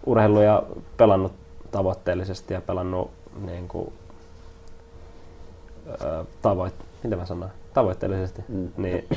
[0.06, 0.62] urheilu ja
[0.96, 1.32] pelannut
[1.70, 3.10] tavoitteellisesti ja pelannut
[3.46, 3.92] niin kuin,
[6.02, 8.68] ö, tavoit, mitä mä sanon, tavoitteellisesti, mm.
[8.76, 9.08] niin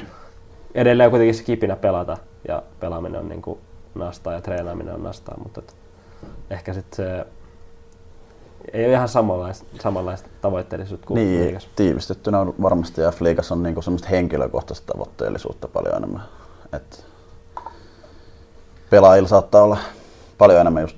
[0.76, 3.60] edelleen kuitenkin se kipinä pelata ja pelaaminen on niin kuin
[3.96, 5.76] nastaa ja treenaaminen on nastaa, mutta et
[6.50, 7.26] ehkä sitten se
[8.74, 11.70] ei ole ihan samanlaista, samanlaista tavoitteellisuutta kuin Niin, liigassa.
[11.76, 16.22] tiivistettynä on varmasti F-liigassa on niinku semmoista henkilökohtaista tavoitteellisuutta paljon enemmän.
[16.74, 17.06] Et
[18.90, 19.78] pelaajilla saattaa olla
[20.38, 20.98] paljon enemmän just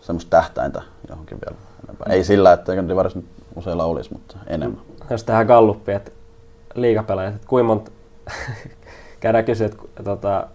[0.00, 2.06] semmoista tähtäintä johonkin vielä enempää.
[2.10, 3.26] Ei sillä, että Divaris nyt
[3.56, 4.80] useilla olisi, mutta enemmän.
[5.10, 6.10] Jos tehdään galluppi, että
[6.74, 7.90] liigapelaajat, että kuinka monta,
[9.20, 10.46] käydään kysyä, että, tota,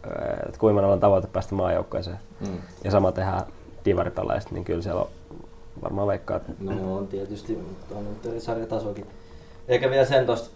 [0.45, 2.19] että kuinka on tavoite päästä maajoukkueeseen.
[2.39, 2.57] Mm.
[2.83, 3.41] Ja sama tehdään
[3.85, 5.09] divaripelaajista, niin kyllä siellä on
[5.83, 9.05] varmaan veikkaa, No on tietysti, mutta on nyt eri sarjatasokin.
[9.67, 10.49] Eikä vielä sen tuosta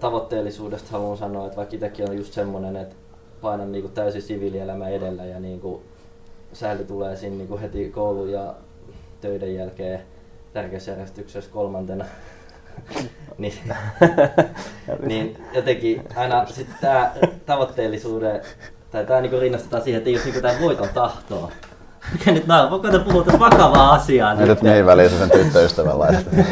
[0.00, 2.96] tavoitteellisuudesta haluan sanoa, että vaikka itsekin on just semmonen, että
[3.40, 5.82] painan niinku täysin siviilielämä edellä ja niinku
[6.52, 8.54] sähly tulee siinä niinku heti koulun ja
[9.20, 10.00] töiden jälkeen
[10.52, 12.04] tärkeässä järjestyksessä kolmantena.
[13.38, 13.54] niin,
[15.08, 16.46] niin jotenkin aina
[16.80, 17.14] tää
[17.46, 18.40] tavoitteellisuuden,
[18.90, 21.52] tai tää niinku rinnastetaan siihen, että ei jos niinku tää voiton tahtoa.
[22.12, 22.70] Mikä nyt nää on?
[22.70, 26.32] Voiko te puhua tästä vakavaa asiaa Nyt mihin väliin se sen tyttöystävän laittaa.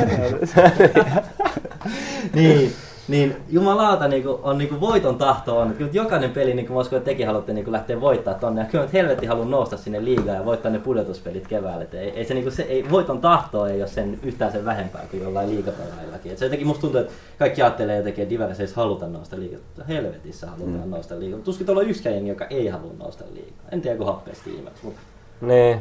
[2.35, 2.75] niin,
[3.13, 5.75] niin jumalauta niinku, on niinku voiton tahto on.
[5.75, 8.61] Kyllä jokainen peli, niin kuin mä uskon, että tekin haluatte niinku lähteä voittaa tonne.
[8.61, 11.85] Ja kyllä helvetti haluan nousta sinne liigaan ja voittaa ne pudotuspelit keväällä.
[11.85, 15.03] Et ei, ei, se, niinku, se, ei, voiton tahto ei ole sen, yhtään sen vähempää
[15.11, 16.33] kuin jollain liigapelaajillakin.
[16.33, 19.63] Et se jotenkin musta tuntuu, että kaikki ajattelee jotenkin, että Divaris ei haluta nousta liigaan.
[19.89, 20.91] Helvetissä halutaan mm.
[20.91, 21.43] nousta liigaan.
[21.43, 23.69] Tuskin tuolla on yksikään jengi, joka ei halua nousta liigaan.
[23.73, 25.01] En tiedä, kun happeesti ihmeeksi, mutta
[25.41, 25.79] niin,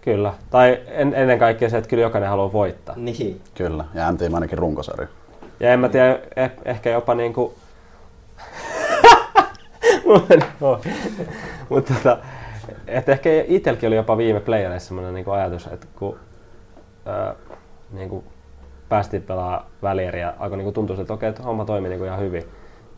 [0.00, 0.34] kyllä.
[0.50, 2.94] Tai en, ennen kaikkea se, että kyllä jokainen haluaa voittaa.
[2.96, 3.40] niin.
[3.54, 5.08] Kyllä, ja MTM ainakin runkosarja.
[5.62, 7.54] Ja en mä tiedä, eh, ehkä jopa niinku...
[11.68, 12.18] Mutta tota,
[12.86, 16.18] että ehkä itselläkin oli jopa viime playereissa sellainen niinku ajatus, että kun
[17.06, 17.34] ää,
[17.92, 18.24] niinku
[18.88, 22.44] päästiin pelaa välieriä, alkoi niinku tuntua, että okei, että homma toimii niinku ihan hyvin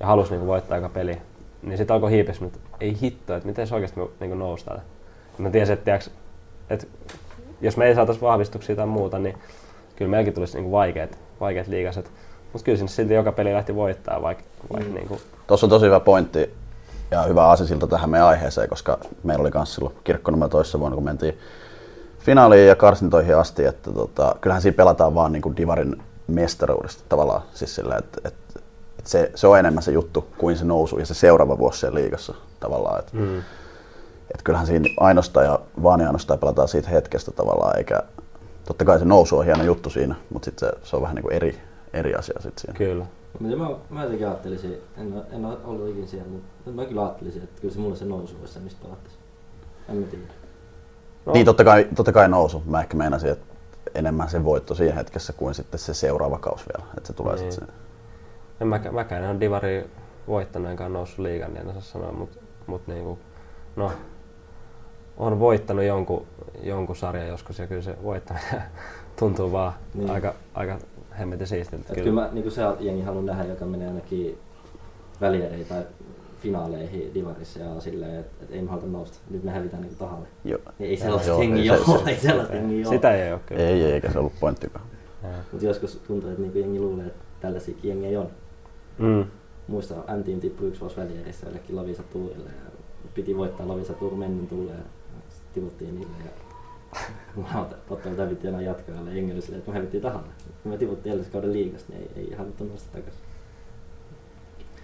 [0.00, 1.18] ja halusi niinku voittaa aika peli,
[1.62, 4.82] niin sitten alkoi hiipes, mutta ei hitto, että miten se oikeasti niinku noustaan.
[5.38, 6.10] Mä tiesin, että, tiiäks,
[6.70, 6.86] että
[7.60, 9.38] jos me ei saataisi vahvistuksia tai muuta, niin
[9.96, 12.10] kyllä meilläkin tulisi niinku vaikeat, vaikeat liigaset.
[12.54, 14.94] Mutta kyllä sinne silti joka peli lähti voittaa, vaikka, vaikka mm.
[14.94, 16.54] niinku, Tuossa on tosi hyvä pointti
[17.10, 21.04] ja hyvä asisilta tähän meidän aiheeseen, koska meillä oli myös silloin kirkkonumero toisessa vuonna, kun
[21.04, 21.38] mentiin
[22.18, 27.42] finaaliin ja karsintoihin asti, että tota, kyllähän siinä pelataan vaan niin kuin Divarin mestaruudesta tavallaan.
[27.54, 28.60] Siis sillä, että, että,
[28.98, 32.00] että se, se, on enemmän se juttu kuin se nousu ja se seuraava vuosi siellä
[32.00, 32.98] liigassa tavallaan.
[32.98, 33.38] Että, mm.
[34.30, 38.02] että kyllähän siinä ainoastaan ja vaan ja ainoastaan pelataan siitä hetkestä tavallaan, eikä
[38.64, 41.22] totta kai se nousu on hieno juttu siinä, mutta sitten se, se, on vähän niin
[41.22, 41.60] kuin eri,
[41.94, 42.78] eri asia sitten siinä.
[42.78, 43.06] Kyllä.
[43.40, 47.02] Mutta mä, mä jotenkin ajattelisin, en, ole- en ole ollut ikinä siellä, mutta mä kyllä
[47.02, 49.22] ajattelisin, että kyllä se mulle se nousu olisi se, mistä pelattaisiin.
[49.88, 50.24] En mä tiedä.
[51.26, 51.32] No.
[51.32, 52.62] Niin totta kai, totta kai nousu.
[52.66, 53.54] Mä ehkä meinasin, että
[53.94, 56.90] enemmän se voitto siinä hetkessä kuin sitten se seuraava kausi vielä.
[56.96, 57.52] Että se tulee Niin.
[57.52, 57.74] sitten se.
[58.60, 59.90] En mä, mäkään en ole Divari
[60.28, 63.18] voittanut enkä noussut liigan, niin en osaa sanoa, mutta mut niinku,
[63.76, 63.92] no,
[65.16, 66.26] on voittanut jonkun,
[66.62, 68.62] jonkun sarjan joskus ja kyllä se voittaminen
[69.18, 70.10] tuntuu vaan niin.
[70.10, 70.78] aika, aika
[71.18, 71.84] hemmetin siistiltä.
[71.96, 74.38] Et kyllä mä niin se jengi haluan nähdä, joka menee ainakin
[75.20, 75.82] väliereihin tai
[76.40, 79.18] finaaleihin Divarissa ja silleen, että et ei me haluta nousta.
[79.30, 80.28] Nyt me hävitään niin tahalle.
[80.44, 80.58] Joo.
[80.80, 82.94] Ei, ei sellaista Joo, jengiä ei se- ole, se- ei sellaista jengiä ole.
[82.96, 83.62] Sitä ei ole kyllä.
[83.62, 84.84] Ei, ei, eikä se ollut pointtikaan.
[85.52, 88.28] Mutta joskus tuntuu, että niinku jengi luulee, että tällaisiakin jengiä on.
[88.98, 89.24] Mm.
[89.68, 92.70] Muistan, M-Team tippui yksi vuosi välierissä jollekin Lavisa Tuurille ja
[93.14, 94.78] piti voittaa Lavisa Tuur mennin tulle ja
[95.28, 96.30] sitten tivuttiin niille ja
[97.54, 100.28] mä ottanut hävittiin enää jatkoajalle silleen, että me hävittiin tahalle.
[100.62, 103.20] Kun me tivuttiin edellisen kauden liigasta, niin ei, ei haluttu nousta takaisin.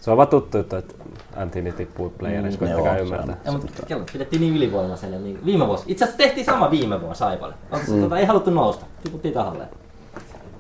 [0.01, 0.95] Se on vaan tuttu juttu, että
[1.37, 3.37] Antini tippuu playerissa, Mm, koittakaa ymmärtää.
[3.45, 5.19] Ja, mutta kello pidettiin niin ylivoimaisena.
[5.19, 5.85] Niin viime vuosi.
[5.89, 7.55] Itse asiassa tehtiin sama viime vuonna Saipalle.
[7.89, 8.01] Mm.
[8.01, 8.87] Tota, ei haluttu nousta.
[9.03, 9.65] Tiputtiin tahalle.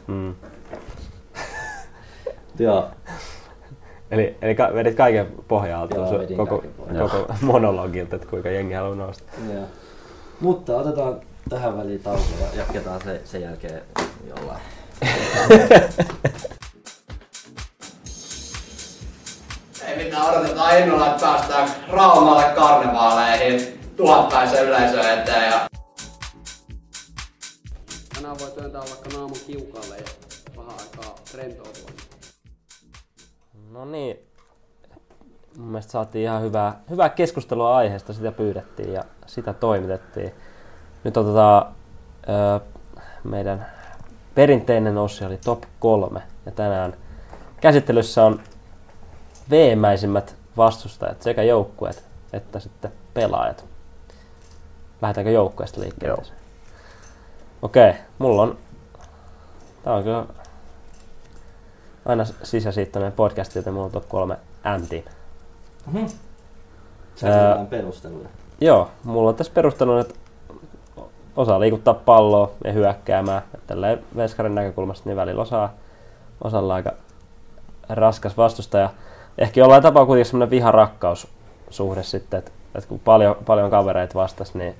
[0.06, 0.34] Mm.
[2.58, 2.88] Joo.
[4.10, 6.64] Eli, eli ka- vedit kaiken pohjalta Joo, koko,
[6.98, 9.24] koko monologilta, että kuinka jengi haluaa nousta.
[9.54, 9.64] Joo.
[10.40, 13.82] Mutta otetaan tähän väliin tauko ja jatketaan se, sen jälkeen
[14.28, 14.60] jollain.
[19.86, 25.50] Ei mitään, odotetaan innolla, että päästään Raumalle karnevaaleihin tuhatpäisen yleisön eteen.
[25.50, 25.68] Ja...
[28.14, 30.04] Tänään voi työntää vaikka naamun kiukalle ja
[30.56, 31.90] vähän aikaa rentoutua.
[33.70, 34.16] No niin.
[35.56, 40.32] Mun mielestä saatiin ihan hyvää, hyvää keskustelua aiheesta, sitä pyydettiin ja sitä toimitettiin.
[41.04, 41.66] Nyt otetaan
[42.28, 42.60] ö,
[43.24, 43.66] meidän
[44.34, 46.94] perinteinen osio oli top 3 ja tänään
[47.60, 48.40] käsittelyssä on
[49.50, 53.64] veemäisimmät vastustajat, sekä joukkueet että sitten pelaajat.
[55.02, 56.16] Lähdetäänkö joukkueesta liikkeelle?
[56.16, 56.36] Joo.
[57.62, 58.58] Okei, mulla on...
[59.84, 60.26] Tää on kyllä
[62.04, 64.36] aina sisäsiittoinen podcast, joten mulla on top 3
[64.78, 65.02] M-team.
[67.16, 68.28] Sä Ää, jotain perusteluja.
[68.60, 70.14] Joo, mulla on tässä perusteluna, että
[71.40, 73.42] osaa liikuttaa palloa ja hyökkäämään.
[73.66, 75.74] Tälleen veskarin näkökulmasta niin välillä osaa,
[76.44, 76.92] osalla aika
[77.88, 78.90] raskas vastustaja.
[79.38, 84.74] Ehkä jollain tapaa kuitenkin semmoinen viharakkaussuhde sitten, että, että kun paljon, paljon kavereita vastas, niin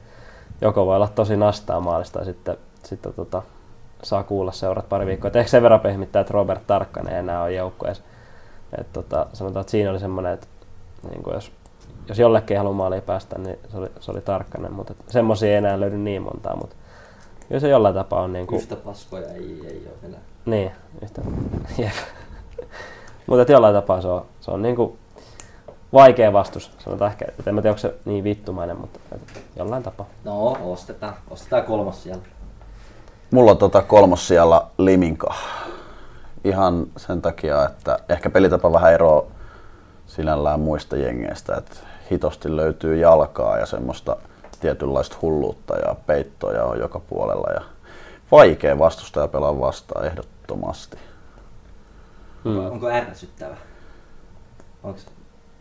[0.61, 3.43] joko voi olla tosi nastaa maalista tai sitten, sitten tota,
[4.03, 5.29] saa kuulla seurat pari viikkoa.
[5.29, 8.05] Et ehkä sen verran pehmittää, että Robert Tarkkanen ei enää ole joukkueessa.
[8.79, 10.47] Et tota, sanotaan, että siinä oli semmoinen, että
[11.11, 11.53] niin jos,
[12.11, 14.73] jos jollekin ei halua maaliin päästä, niin se oli, se oli Tarkkanen.
[14.73, 16.77] Mutta semmoisia ei enää löydy niin montaa, mutta
[17.49, 20.21] kyllä se jollain tapaa on niin kuin, Yhtä paskoja ei, ei ole enää.
[20.47, 20.71] niin,
[21.03, 21.23] yhtä.
[21.79, 21.93] Jep.
[23.27, 24.97] Mutta jollain tapaa se on, se on niinku
[25.93, 26.71] vaikea vastus.
[26.79, 29.01] Sanotaan ehkä, että en mä tiedä, onko se niin vittumainen, mutta
[29.57, 30.07] jollain tapaa.
[30.25, 31.15] No, ostetaan.
[31.31, 32.23] Ostetaan kolmas siellä.
[33.31, 35.35] Mulla on tota kolmossijalla Liminka.
[36.45, 39.27] Ihan sen takia, että ehkä pelitapa vähän eroa
[40.07, 41.77] sinällään muista jengeistä, että
[42.13, 44.17] hitosti löytyy jalkaa ja semmoista
[44.61, 47.61] tietynlaista hulluutta ja peittoja on joka puolella ja
[48.33, 50.97] vaikea vastustaja pelaa vastaan ehdottomasti.
[52.45, 52.59] Mm.
[52.59, 53.57] Onko ärsyttävä?
[54.83, 55.07] Onks...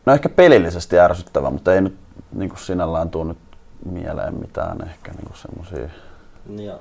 [0.05, 1.97] No ehkä pelillisesti ärsyttävä, mutta ei nyt
[2.31, 3.37] niin kuin sinällään tuo nyt
[3.85, 5.89] mieleen mitään ehkä niin semmoisia
[6.45, 6.79] Niin joo.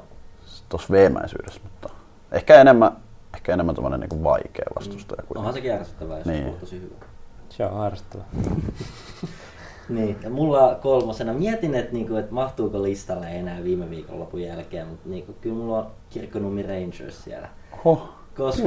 [0.69, 1.89] tuossa veemäisyydessä, mutta
[2.33, 2.93] ehkä enemmän,
[3.35, 6.45] ehkä enemmän tämmöinen niin vaikea vastustaja kuin Onhan sekin ärsyttävää, jos Niin.
[6.45, 6.55] niin.
[6.55, 6.95] on tosi hyvä.
[7.49, 8.27] Se on ärsyttävää.
[9.89, 15.09] Niin, ja mulla kolmosena mietin, että, niinku, että mahtuuko listalle enää viime viikonlopun jälkeen, mutta
[15.09, 17.49] niinku, kyllä mulla on Kirkkonummi Rangers siellä.
[17.85, 18.19] Huh.
[18.39, 18.67] Koska 10-1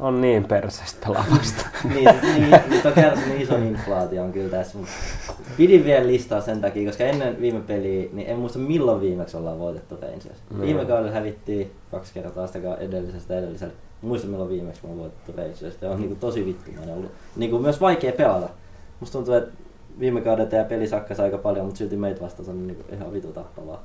[0.00, 1.66] on niin perseistä pelaavasta.
[1.94, 4.92] niin, niin, nyt on kärsinyt ison inflaation kyllä tässä, mutta
[5.56, 9.58] pidin vielä listaa sen takia, koska ennen viime peliä, niin en muista milloin viimeksi ollaan
[9.58, 10.42] voitettu Rangers.
[10.60, 13.74] Viime kaudella hävittiin kaksi kertaa sitä edellisestä edelliselle.
[14.02, 15.80] Muista milloin viimeksi me on voitettu Rangers.
[15.80, 17.10] Se on niinku tosi vittumainen ollut.
[17.36, 18.48] Niinku myös vaikea pelata.
[19.00, 19.52] Musta tuntuu, että
[20.00, 23.32] viime kaudella tämä peli sakkas aika paljon, mutta silti meitä vastaan on niinku ihan vitu
[23.32, 23.82] tappavaa.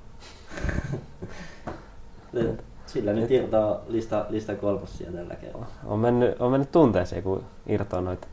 [2.85, 5.65] Sillä nyt irtoaa lista, lista kolmosia tällä kerralla.
[5.85, 8.27] on, mennyt, on mennyt tunteeseen, kun irtoaa noita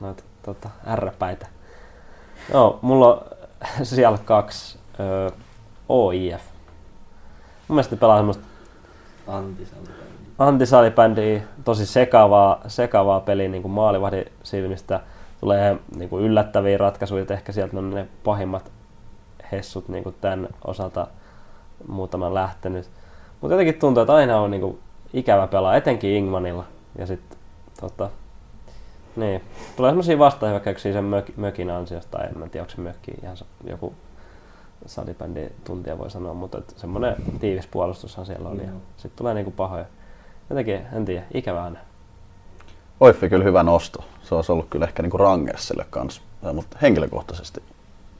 [0.00, 1.46] noit, tota, R-päitä.
[2.52, 3.22] Joo, mulla on
[3.86, 5.30] siellä kaksi ö,
[5.88, 6.42] OIF.
[7.68, 8.44] Mun mielestä ne pelaa semmoista
[9.26, 10.02] Antisalibändi.
[10.38, 15.00] antisalibändi, tosi sekavaa, sekavaa peliä niin maalivahdin silmistä.
[15.40, 18.72] Tulee niin kuin yllättäviä ratkaisuja, että ehkä sieltä on ne pahimmat
[19.52, 21.06] hessut niin kuin tämän osalta
[21.88, 22.90] muutaman lähtenyt.
[23.40, 24.78] Mutta jotenkin tuntuu, että aina on niin kuin
[25.12, 26.64] ikävä pelaa, etenkin Ingmanilla.
[26.98, 27.38] Ja sitten
[27.80, 28.10] tota,
[29.16, 29.44] niin.
[29.76, 33.36] Tulee semmoisia vastahyökkäyksiä sen mök, mökin ansiosta, tai en mä tiedä, onko se mökki ihan
[33.64, 33.94] joku
[34.86, 38.62] salibändin tuntija voi sanoa, mutta semmoinen tiivis puolustushan siellä oli.
[38.62, 38.80] Ja Joo.
[38.96, 39.84] sitten tulee niinku pahoja.
[40.50, 41.78] Jotenkin, en tiedä, ikävää aina.
[43.00, 44.04] Oiffi kyllä hyvä nosto.
[44.22, 47.62] Se olisi ollut kyllä ehkä niinku Rangersille kanssa, mutta henkilökohtaisesti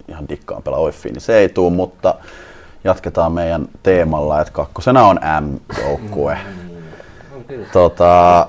[0.09, 2.15] ihan dikkaan pelaa Oiffiin, niin se ei tuu, mutta
[2.85, 6.39] jatketaan meidän teemalla, että kakkosena on M-joukkue.
[7.49, 7.67] Kyllä.
[7.73, 8.47] Tota,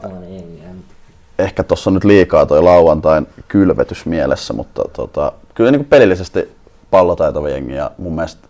[1.40, 6.56] ehkä tuossa on nyt liikaa toi lauantain kylvetys mielessä, mutta tota, kyllä niin kuin pelillisesti
[6.92, 8.48] pallotaitava jengi ja mun mielestä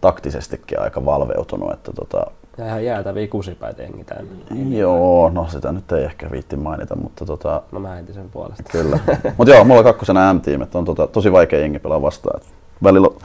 [0.00, 1.72] taktisestikin aika valveutunut.
[1.72, 4.76] Että tota, Ja ihan jäätäviä kusipäitä jengi täynnä.
[4.76, 8.62] joo, no sitä nyt ei ehkä viitti mainita, mutta tota, No mä heitin sen puolesta.
[8.72, 8.98] kyllä.
[9.36, 12.40] mutta joo, mulla on kakkosena M-tiimi, että on tota, tosi vaikea jengi pelaa vastaan.
[12.40, 12.48] Et
[12.82, 13.16] välillä on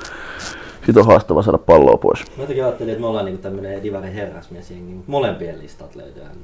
[0.88, 2.20] hito haastava saada palloa pois.
[2.38, 6.36] Mä jotenkin ajattelin, että me ollaan niinku tämmönen Divarin herrasmiesjengi, mutta molempien listat löytyy aina.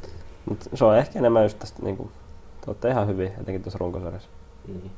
[0.50, 2.12] Mut se on ehkä enemmän just tästä, niinku,
[2.62, 4.30] te ootte ihan hyvin, etenkin tuossa runkosarjassa.
[4.68, 4.92] Niin.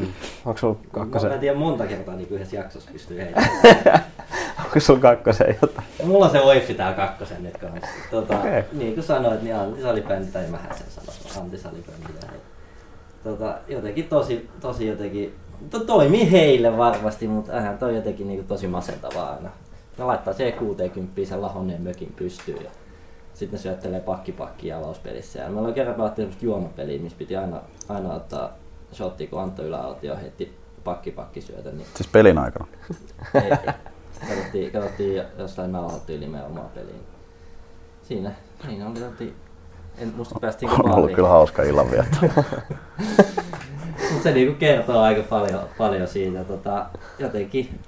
[0.00, 0.12] Mm.
[0.44, 4.04] Onko sulla Mä kakkosen, en tiedä monta kertaa niin yhdessä jaksossa pystyy heittämään.
[4.64, 5.86] onko sulla kakkosen jotain?
[6.04, 7.86] Mulla on se oiffi tää kakkosen nyt kanssa.
[8.10, 8.62] Tota, Okei.
[8.72, 12.02] Niin kuin sanoit, niin antisalibändi, tai mähän sen sanoin, antisalibändi.
[12.22, 12.40] ja he-
[13.24, 15.34] Tota, jotenkin tosi, tosi jotenkin,
[15.70, 19.50] to, toimii heille varmasti, mutta ähän toi jotenkin niin tosi masentavaa aina.
[19.98, 22.70] Ne laittaa se 60 sen lahonneen mökin pystyyn ja
[23.34, 25.38] sitten ne syöttelee pakkipakkia avauspelissä.
[25.38, 28.52] Ja meillä on kerran pelattu juomapeliä, missä piti aina, aina ottaa
[28.94, 32.66] shotti, kun Antto Yläautio heitti pakkipakkisyötön, niin Siis pelin aikana.
[33.34, 33.72] ei, ei.
[34.28, 37.00] Katsottiin, katsottiin jossain nauhoittyyli meidän omaa peliin.
[38.02, 38.32] Siinä,
[38.66, 39.34] siinä oli totti,
[39.98, 42.16] en muista päästiin On ollut kyllä hauska illanvietto.
[44.10, 46.44] Mutta se niinku kertoo aika paljon, paljon siitä.
[46.44, 46.86] Tota,
[47.18, 47.80] jotenkin,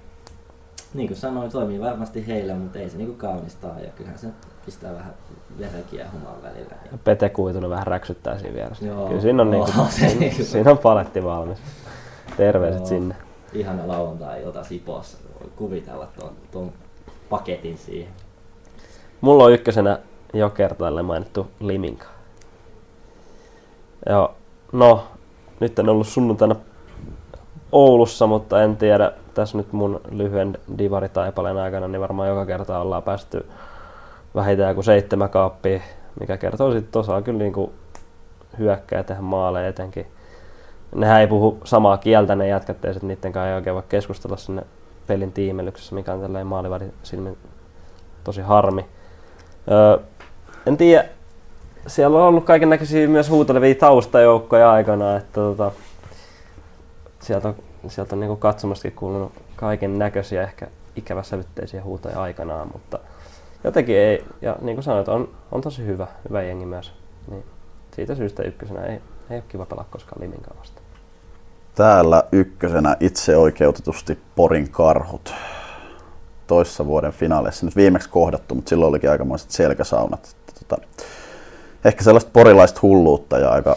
[0.94, 3.80] niin kuin sanoin, toimii varmasti heillä, mutta ei se niinku kaunistaa.
[3.80, 4.28] Ja kyllähän se
[4.68, 5.14] pistää vähän
[5.58, 6.74] veren kiehumaan välillä.
[6.92, 8.86] Ja Pete Kuitunen vähän räksyttää siinä vieressä.
[8.86, 9.08] Joo.
[9.08, 11.58] Kyllä siinä on, niinku, siinä, niinku- siinä on paletti valmis.
[12.36, 12.88] Terveiset Joo.
[12.88, 13.14] sinne.
[13.52, 15.18] ihana lauantai-ilta Sipoossa.
[15.40, 16.72] Voi kuvitella tuon, tuon
[17.28, 18.12] paketin siihen.
[19.20, 19.98] Mulla on ykkösenä
[20.32, 22.06] jo kertaalleen mainittu Liminka.
[24.08, 24.34] Joo,
[24.72, 25.04] no,
[25.60, 26.56] nyt en ollut sunnuntaina
[27.72, 33.02] Oulussa, mutta en tiedä, tässä nyt mun lyhyen divaritaipaleen aikana, niin varmaan joka kerta ollaan
[33.02, 33.46] päästy
[34.38, 35.80] vähintään kuin seitsemän kaappia,
[36.20, 37.72] mikä kertoo sitten tosiaan kyllä niinku
[38.58, 40.06] hyökkää tehdä maaleja etenkin.
[40.94, 44.62] Nehän ei puhu samaa kieltä, ne jätkät, ja niiden kanssa ei oikein voi keskustella sinne
[45.06, 47.38] pelin tiimelyksessä, mikä on tällainen maalivahdin silmin
[48.24, 48.86] tosi harmi.
[49.70, 49.98] Öö,
[50.66, 51.04] en tiedä,
[51.86, 55.72] siellä on ollut kaiken näköisiä myös huutelevia taustajoukkoja aikana, että tota,
[57.20, 57.54] sieltä on,
[57.88, 62.98] sieltä on niinku katsomastakin kuulunut kaiken näköisiä ehkä ikäväsävytteisiä huutoja aikanaan, mutta
[63.64, 66.92] jotenkin ei, ja niin kuin sanoit, on, on tosi hyvä, hyvä jengi myös.
[67.30, 67.44] Niin
[67.96, 70.86] siitä syystä ykkösenä ei, ei ole kiva pelaa koskaan Liminkaan vastaan.
[71.74, 75.34] Täällä ykkösenä itse oikeutetusti Porin karhut.
[76.46, 80.36] Toissa vuoden finaaleissa nyt viimeksi kohdattu, mutta silloin olikin aikamoiset selkäsaunat.
[80.58, 80.82] Tota,
[81.84, 83.76] ehkä sellaista porilaista hulluutta ja aika,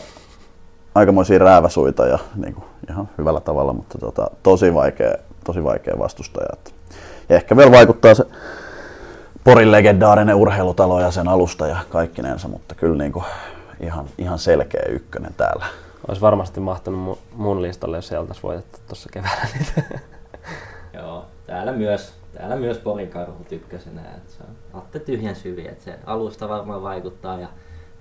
[0.95, 6.47] aikamoisia rääväsuita ja niin kuin, ihan hyvällä tavalla, mutta tota, tosi, vaikea, tosi vaikea vastustaja.
[7.29, 8.25] Ja ehkä vielä vaikuttaa se
[9.43, 13.25] Porin legendaarinen urheilutalo ja sen alusta ja kaikkinensa, mutta kyllä niin kuin,
[13.79, 15.65] ihan, ihan selkeä ykkönen täällä.
[16.07, 19.99] Olisi varmasti mahtunut mun, listalle, jos sieltä olisi voitettu tuossa keväällä niitä.
[20.99, 24.01] Joo, täällä myös, täällä myös Porin karhut ykkösenä.
[24.01, 27.47] että se on Atte tyhjän syviä, että se alusta varmaan vaikuttaa ja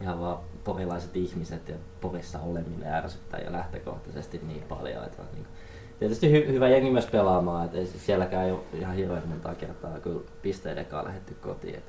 [0.01, 5.05] ihan vaan porilaiset ihmiset ja Porissa oleminen ärsyttää jo lähtökohtaisesti niin paljon.
[5.05, 5.57] Että on niin kuin,
[6.01, 9.99] tietysti hy- hyvä jengi myös pelaamaan, että ei sielläkään ei ole ihan hirveän monta kertaa
[10.03, 11.75] kyllä pisteiden kanssa lähdetty kotiin.
[11.75, 11.85] Et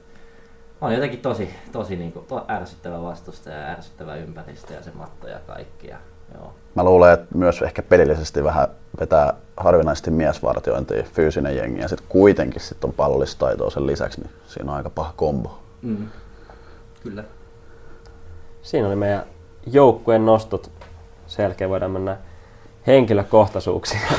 [0.81, 5.27] on jotenkin tosi, tosi niin kuin, to, ärsyttävä vastustaja ja ärsyttävä ympäristö ja se matto
[5.27, 5.87] ja kaikki.
[5.87, 5.97] Ja,
[6.35, 6.53] joo.
[6.75, 8.67] Mä luulen, että myös ehkä pelillisesti vähän
[8.99, 14.71] vetää harvinaisesti miesvartiointia fyysinen jengi ja sitten kuitenkin sit on pallollista sen lisäksi, niin siinä
[14.71, 15.59] on aika paha kombo.
[15.81, 16.07] Mm.
[17.03, 17.23] Kyllä.
[18.61, 19.23] Siinä oli meidän
[19.65, 20.71] joukkueen nostot.
[21.27, 22.17] Sen jälkeen voidaan mennä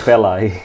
[0.07, 0.63] pelaajiin.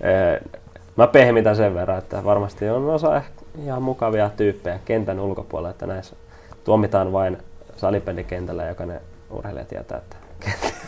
[0.00, 0.42] Ee,
[0.96, 3.30] Mä pehmitän sen verran, että varmasti on osa ehkä
[3.64, 6.16] ihan mukavia tyyppejä kentän ulkopuolella, että näissä
[6.64, 7.38] tuomitaan vain
[7.76, 9.00] salipelikentällä, joka ne
[9.30, 10.16] urheilija tietää, että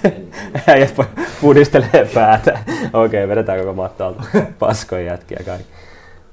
[0.72, 2.58] äijät pu- pudistelee päätä.
[3.04, 4.22] Okei, vedetään koko matto alta
[4.58, 5.66] paskoja jätkiä kaikki.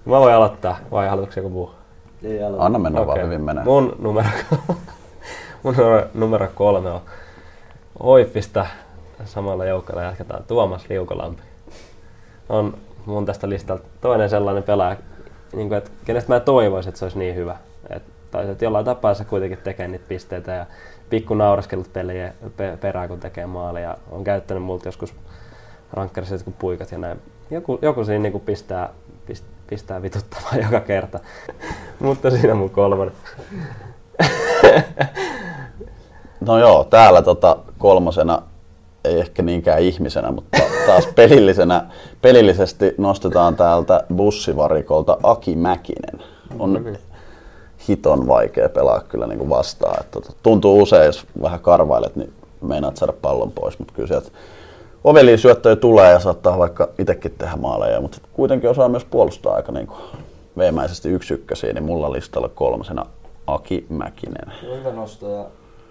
[0.05, 1.71] Mä voin aloittaa, vai haluatko joku muu?
[2.23, 2.65] Ei aloita.
[2.65, 3.23] Anna mennä vaan Okei.
[3.25, 3.63] hyvin menee.
[3.63, 4.27] Mun numero,
[5.63, 7.01] mun numero- numero kolme on
[8.03, 8.65] Hoiffista.
[9.25, 11.41] Samalla joukkoilla jatketaan Tuomas Liukolampi.
[12.49, 14.97] On mun tästä listalta toinen sellainen pelaaja,
[15.53, 17.57] niin kuin, että kenestä mä toivoisin, että se olisi niin hyvä.
[17.89, 20.65] Et, tai että jollain tapaa se kuitenkin tekee niitä pisteitä ja
[21.09, 23.97] pikku nauraskelut peliä pe, perään, kun tekee maalia.
[24.11, 25.15] On käyttänyt multa joskus
[25.93, 27.21] rankkarissa jotkut puikat ja näin.
[27.51, 28.89] Joku, joku siinä niin pistää,
[29.25, 31.19] pist, pistää vituttamaan joka kerta.
[31.99, 33.13] Mutta siinä mun kolmonen.
[36.41, 38.41] No joo, täällä tota kolmosena,
[39.05, 41.85] ei ehkä niinkään ihmisenä, mutta taas pelillisenä,
[42.21, 46.21] pelillisesti nostetaan täältä bussivarikolta Aki Mäkinen.
[46.59, 46.97] On
[47.87, 49.99] hiton vaikea pelaa kyllä niin kuin vastaan.
[49.99, 54.29] Että tota, tuntuu usein, jos vähän karvailet, niin meinaat saada pallon pois, mutta kyllä sieltä
[55.03, 59.71] oveliin syöttöjä tulee ja saattaa vaikka itsekin tehdä maaleja, mutta kuitenkin osaa myös puolustaa aika
[59.71, 59.99] niin kuin
[60.57, 63.05] veemäisesti yksi ykkösiä, niin mulla listalla kolmosena
[63.47, 64.53] Aki Mäkinen.
[64.77, 65.45] Hyvä nosto ja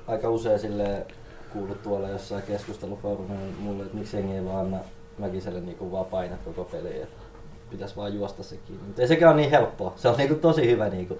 [0.06, 1.06] aika usein sille
[1.52, 4.78] kuullut tuolla jossain keskustelufoorumilla mulle, että miksi jengi ei vaan anna
[5.18, 7.02] Mäkiselle niinku vaan painaa koko peliä.
[7.02, 7.22] että
[7.70, 8.86] Pitäisi vaan juosta se kiinni.
[8.86, 9.92] Mutta ei sekään ole niin helppoa.
[9.96, 11.18] Se on niinku tosi hyvä niinku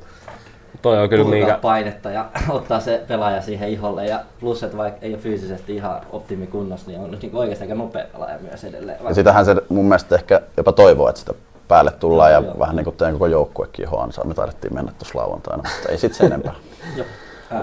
[0.82, 4.06] Toi on kyllä minkä, painetta ja ottaa se pelaaja siihen iholle.
[4.06, 8.04] Ja plus, että vaikka ei ole fyysisesti ihan optimikunnossa, niin on niinku oikeasti aika nopea
[8.12, 8.98] pelaaja myös edelleen.
[9.08, 11.34] Ja sitähän se mun mielestä ehkä jopa toivoo, että sitä
[11.68, 12.58] päälle tullaan ja Joo, joo.
[12.58, 14.24] vähän niin kuin teidän koko joukkuekin johon ansaa.
[14.24, 16.54] Me taidettiin mennä tuossa lauantaina, mutta ei sit sen enempää.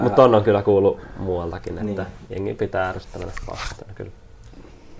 [0.00, 2.06] Mutta on, on kyllä kuullut muualtakin, että Niin.
[2.30, 4.10] jengi pitää ärsyttävänä vastaan kyllä.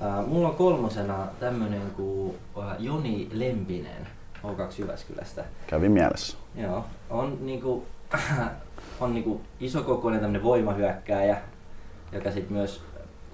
[0.01, 2.34] ää, mulla on kolmosena tämmönen kuin
[2.78, 4.07] Joni Lempinen
[4.45, 5.45] O2 Jyväskylästä.
[5.66, 6.36] Kävi mielessä.
[6.55, 7.84] Joo, on niinku,
[9.01, 11.38] on niinku isokokoinen tämmönen voimahyökkääjä,
[12.12, 12.82] joka sit myös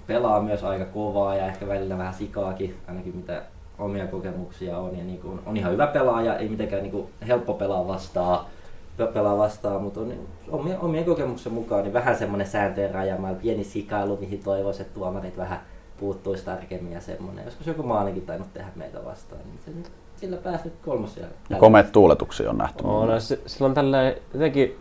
[0.06, 3.42] pelaa myös aika kovaa ja ehkä välillä vähän sikaakin, ainakin mitä
[3.78, 4.98] omia kokemuksia on.
[4.98, 8.46] Ja niinku on, ihan hyvä pelaaja, ei mitenkään niinku helppo pelaa vastaan,
[9.12, 10.12] pelaa vastaan, mutta on
[10.50, 15.36] omien, omien kokemuksen mukaan niin vähän semmoinen sääntöjen rajamailla, pieni sikailu, mihin toivoisi, että tuomarit
[15.36, 15.60] vähän
[16.00, 17.44] puuttuisi tarkemmin ja semmoinen.
[17.44, 21.26] Joskus joku maalikin tainnut tehdä meitä vastaan, niin se, nyt- sillä pääsi nyt kolmosia.
[21.50, 22.84] Ja komeet tuuletuksia on nähty.
[22.84, 24.76] On, no, sillä on tälleen jotenkin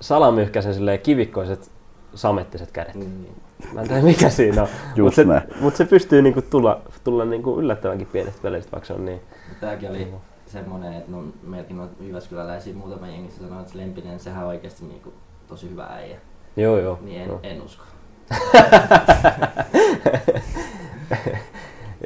[0.00, 1.70] salamyhkäisen silleen kivikkoiset
[2.14, 2.94] samettiset kädet.
[2.94, 3.26] Mm.
[3.72, 4.68] Mä en tiedä mikä siinä on.
[4.98, 5.24] Mutta se,
[5.60, 9.20] mut se pystyy niinku tulla, tulla niinku yllättävänkin pienestä peleistä, vaikka se on niin.
[9.60, 10.08] Tämäkin oli
[10.48, 15.12] semmoinen, että no, meilläkin on Jyväskyläläisiä muutama jengi sanoo, että Lempinen, sehän on oikeasti niinku
[15.48, 16.18] tosi hyvä äijä.
[16.56, 16.98] Joo, joo.
[17.00, 17.40] Niin en, joo.
[17.42, 17.84] en usko.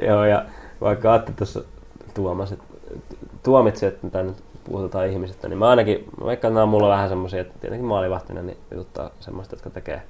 [0.01, 0.45] Joo, ja
[0.81, 1.63] vaikka Atte tuossa
[2.13, 2.65] Tuomas, että
[3.43, 7.41] tuomitsi, että mitä nyt puhutaan ihmisistä, niin mä ainakin, vaikka nämä on mulla vähän semmoisia,
[7.41, 10.01] että tietenkin maalivahtina, niin jututtaa semmoista, jotka tekee,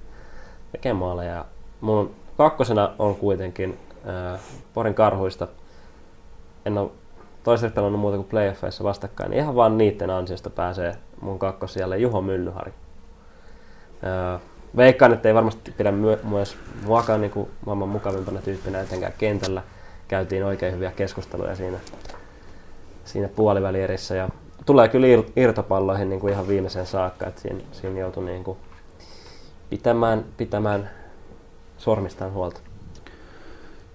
[0.71, 1.33] tekee maaleja.
[1.33, 1.45] Ja
[1.81, 4.39] mun kakkosena on kuitenkin ää,
[4.73, 5.47] Porin karhuista.
[6.65, 6.91] En ole
[7.43, 12.21] toistaiseksi pelannut muuta kuin playoffeissa vastakkain, niin ihan vaan niiden ansiosta pääsee mun kakkosijalle Juho
[12.21, 12.73] Myllyhari.
[14.03, 14.39] Öö,
[14.75, 19.63] veikkaan, että ei varmasti pidä myö- myös muakaan niin kuin maailman mukavimpana tyyppinä etenkään kentällä.
[20.07, 21.77] Käytiin oikein hyviä keskusteluja siinä,
[23.05, 24.29] siinä puolivälierissä ja
[24.65, 28.57] tulee kyllä ir- irtopalloihin niin kuin ihan viimeiseen saakka, että siinä, siinä joutui niin kuin
[29.69, 30.89] pitämään, pitämään
[31.77, 32.59] sormistaan huolta.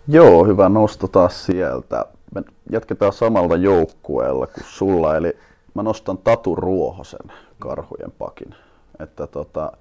[0.08, 2.04] Joo, hyvä nosto taas sieltä.
[2.34, 5.36] Me jatketaan samalla joukkueella kuin sulla, eli
[5.74, 8.54] mä nostan Tatu Ruohosen karhujen pakin.
[9.00, 9.72] Että tota,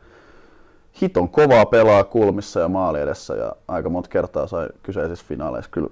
[1.02, 5.90] hiton kovaa pelaa kulmissa ja maali edessä ja aika monta kertaa sai kyseisissä finaaleissa kyllä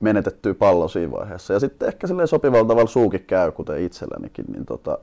[0.00, 1.52] menetettyä pallo siinä vaiheessa.
[1.52, 4.98] Ja sitten ehkä silleen sopivalla tavalla suukin käy, kuten itsellänikin, niin tota,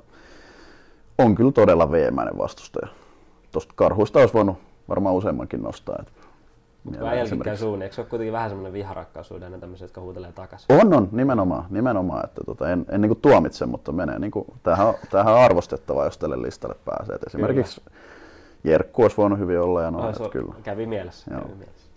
[1.18, 2.88] on kyllä todella veemäinen vastustaja.
[3.52, 4.58] Tuosta karhuista olisi voinut
[4.90, 5.98] varmaan useammankin nostaa.
[6.00, 6.12] Et
[6.88, 10.02] Mutta kun äijälläkin suun, niin eikö se ole kuitenkin vähän semmoinen viharakkaus aina tämmöisiä, jotka
[10.02, 10.66] huutelee takaisin?
[10.82, 14.96] On, on, nimenomaan, nimenomaan että tota, en, en niinku tuomitse, mutta menee niinku, tämähän, on-
[15.12, 17.16] tämähän on arvostettavaa, jos tälle listalle pääsee.
[17.16, 17.82] Et esimerkiksi
[18.64, 20.54] Jerkku olisi voinut hyvin olla ja noin, on- kyllä.
[20.64, 21.32] Kävi mielessä.
[21.32, 21.42] Joo.
[21.42, 21.88] Kävi mielessä.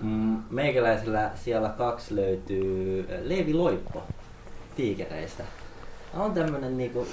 [0.00, 4.02] Mm, meikäläisellä siellä kaksi löytyy äh, Leevi Loippo
[4.76, 5.42] tiikereistä.
[6.18, 7.06] On tämmönen niinku,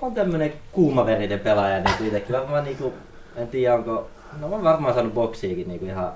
[0.00, 2.36] on tämmönen kuumaverinen pelaaja niinku itekin.
[2.36, 2.92] Varmaan niinku,
[3.36, 4.06] en tiedä onko,
[4.40, 6.12] no on varmaan saanut boksiikin niinku ihan,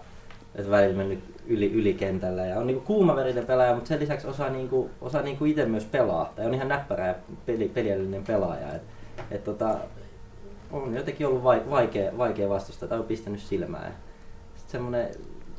[0.55, 2.47] että välillä mennyt yli, yli kentällä.
[2.47, 6.33] Ja on niinku kuumaverinen pelaaja, mutta sen lisäksi osaa, niinku, osaa niinku itse myös pelaa.
[6.37, 7.14] Tai on ihan näppärä ja
[7.47, 8.75] peli, peliällinen pelaaja.
[8.75, 8.83] Et,
[9.31, 9.79] et tota,
[10.73, 13.95] on jotenkin ollut vai- vaikea, vaikea vastustaa tai on pistänyt silmään.
[14.57, 15.11] Sitten semmoinen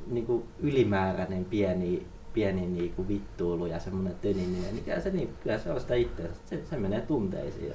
[0.07, 5.71] niinku ylimääräinen pieni, pieni niinku vittuilu ja semmoinen töniminen, niin kyllä se, niin, kyllä se
[5.71, 6.41] on sitä itseänsä.
[6.45, 7.73] Se, se menee tunteisiin.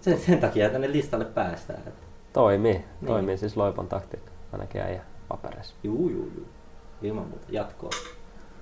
[0.00, 1.82] Sen, sen takia tänne listalle päästään.
[1.86, 1.94] Et,
[2.34, 5.74] Toimii, toimii siis Loipan taktiikka, ainakin äijä papereissa.
[5.82, 6.46] juu, juu, juu.
[7.02, 7.90] Ilman muuta jatkoa.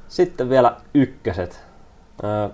[0.09, 1.65] Sitten vielä ykköset.
[2.25, 2.49] Öö,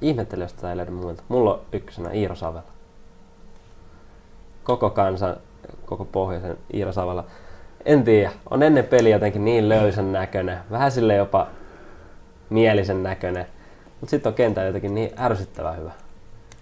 [0.00, 1.22] ihmettelin, jos tätä ei löydy muilta.
[1.28, 2.64] Mulla on ykkösenä Iiro Savela.
[4.64, 5.36] Koko kansan,
[5.86, 7.24] koko pohjoisen Iiro Savela.
[7.84, 11.46] En tiedä, on ennen peli jotenkin niin löysän näköinen, vähän sille jopa
[12.50, 13.46] mielisen näköinen.
[14.00, 15.92] Mutta sitten on kentällä jotenkin niin ärsyttävän hyvä.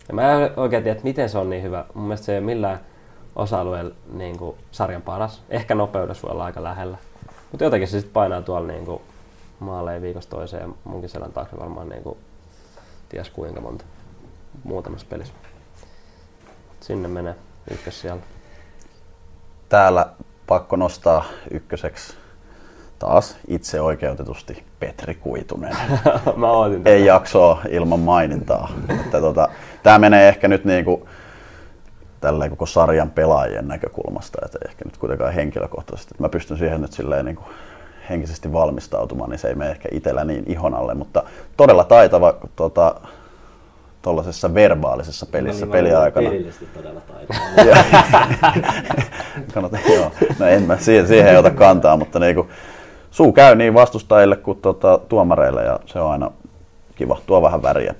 [0.08, 1.84] Ja mä en oikein tiedä, että miten se on niin hyvä.
[1.94, 2.80] Mun mielestä se ei ole millään
[3.36, 5.42] osa-alueella niin kuin sarjan paras.
[5.50, 6.98] Ehkä nopeudessa voi olla aika lähellä.
[7.50, 9.02] Mutta jotenkin se sitten painaa tuolla niin kuin
[9.60, 12.18] maaleen viikosta toiseen ja munkin selän taakse varmaan niin kuin,
[13.08, 13.84] ties kuinka monta
[14.64, 15.34] muutamassa pelissä.
[16.80, 17.34] Sinne menee
[17.70, 18.22] ykkös siellä.
[19.68, 20.06] Täällä
[20.46, 22.14] pakko nostaa ykköseksi
[22.98, 25.76] taas itse oikeutetusti Petri Kuitunen.
[26.36, 26.48] Mä.
[26.84, 28.72] Ei jaksoa ilman mainintaa.
[28.88, 29.48] Että tota,
[29.82, 31.08] Tämä menee ehkä nyt niinku
[32.20, 36.14] tälleen koko sarjan pelaajien näkökulmasta, että ehkä nyt kuitenkaan henkilökohtaisesti.
[36.18, 37.44] Mä pystyn siihen nyt silleen niinku
[38.10, 41.22] henkisesti valmistautumaan, niin se ei mene ehkä itsellä niin ihon alle, mutta
[41.56, 42.94] todella taitava tota,
[44.02, 46.30] tuollaisessa verbaalisessa pelissä Mä olin peliaikana.
[46.30, 47.38] Pelillisesti todella taitava.
[49.54, 50.12] Kannattaa, joo.
[50.38, 52.46] No en mä, siihen, siihen ei ota kantaa, mutta niinku,
[53.10, 56.30] suu käy niin vastustajille kuin tota, tuomareille ja se on aina
[56.94, 57.18] kiva.
[57.26, 57.94] Tuo vähän väriä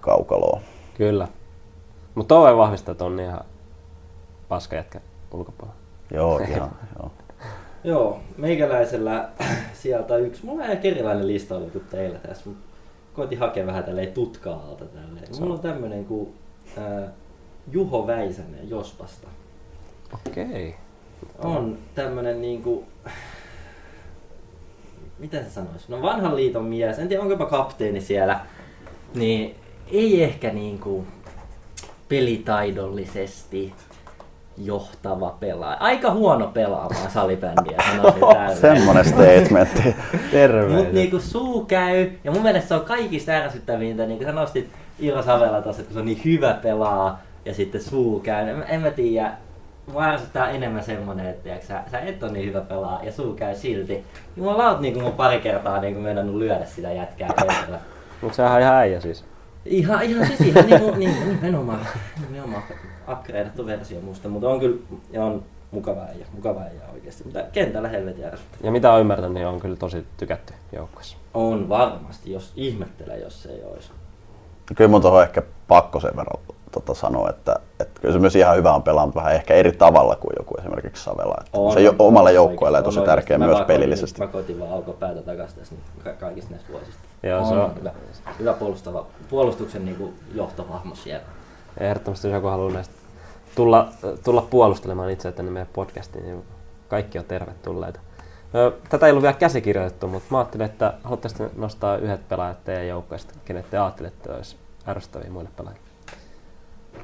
[0.00, 0.60] kaukaloa.
[0.94, 1.28] Kyllä.
[2.20, 3.44] Mutta toi vahvistaa, että on ihan
[4.48, 5.00] paska jätkä
[5.32, 5.80] ulkopuolella.
[6.10, 7.12] Joo, ihan, joo.
[7.84, 9.28] Joo, meikäläisellä
[9.82, 10.46] sieltä yksi.
[10.46, 12.66] Mulla on ihan erilainen lista oli kuin teillä tässä, mutta
[13.14, 15.26] koitin hakea vähän tälleen tutkaa alta tälleen.
[15.40, 16.34] Mulla on tämmönen kuin
[16.78, 17.10] äh,
[17.70, 19.28] Juho Väisänen Jospasta.
[20.14, 20.74] Okei.
[21.38, 22.84] On tämmönen niinku...
[25.18, 25.88] Miten se sanois?
[25.88, 28.40] No vanhan liiton mies, en tiedä onko jopa kapteeni siellä.
[29.14, 29.54] Niin
[29.92, 31.04] ei ehkä niinku
[32.10, 33.74] pelitaidollisesti
[34.58, 35.76] johtava pelaaja.
[35.80, 38.56] Aika huono pelaamaan salibändiä, sanoisin tälleen.
[38.56, 39.96] Semmonen statementti.
[40.30, 40.68] Terve.
[40.76, 44.68] Mut niinku suu käy, ja mun mielestä se on kaikista ärsyttävintä, niin kuin sä nostit
[45.02, 48.48] Iiro Savela taas, että kun se on niin hyvä pelaa, ja sitten suu käy.
[48.48, 49.32] En, en mä tiedä,
[49.92, 53.34] mua ärsyttää enemmän semmonen, että tiiäks, sä, sä et ole niin hyvä pelaa, ja suu
[53.34, 54.04] käy silti.
[54.36, 57.78] Jumala oot niinku mun pari kertaa niinku meinannut lyödä sitä jätkää kentällä.
[58.20, 59.24] Mut sehän on ihan äijä siis.
[59.64, 61.86] Ihan, ihan siis ihan niinku, niin, nimenomaan,
[62.28, 62.62] nimenomaan
[63.12, 64.76] upgradeattu versio musta, mutta on kyllä,
[65.10, 68.58] ja on mukava äijä, mukava äijä oikeesti, mutta kentällä helvetin ärsyttää.
[68.62, 71.16] Ja mitä on ymmärtänyt, niin on kyllä tosi tykätty joukkueessa.
[71.34, 73.90] On varmasti, jos ihmettelee, jos se ei olisi.
[74.76, 76.40] Kyllä mun tuohon ehkä pakko sen verran
[76.72, 80.16] tota, sanoa, että, että kyllä se myös ihan hyvä on pelaa, vähän ehkä eri tavalla
[80.16, 81.34] kuin joku esimerkiksi Savela.
[81.46, 83.56] Että on, se jo, omalle joukkueelle oikeasti, tosi on tärkeä oikeasti.
[83.56, 84.20] myös pelillisesti.
[84.20, 87.09] Mä koitin vaan alkoi päätä takaisin tässä niin ka- kaikista näistä vuosista.
[87.22, 87.92] Joo, on, se on- hyvä,
[88.38, 91.24] hyvä puolustava, puolustuksen niin kuin johtohahmo siellä.
[91.80, 92.94] Ehdottomasti jos joku haluaa näistä
[93.54, 93.88] tulla,
[94.24, 96.44] tulla puolustelemaan itse tänne meidän podcastiin, niin
[96.88, 98.00] kaikki on tervetulleita.
[98.88, 103.34] Tätä ei ollut vielä käsikirjoitettu, mutta mä ajattelin, että haluaisitte nostaa yhdet pelaajat teidän joukkueesta,
[103.44, 104.56] kenet te ajattelette olisi
[104.88, 105.86] ärsyttäviä muille pelaajille.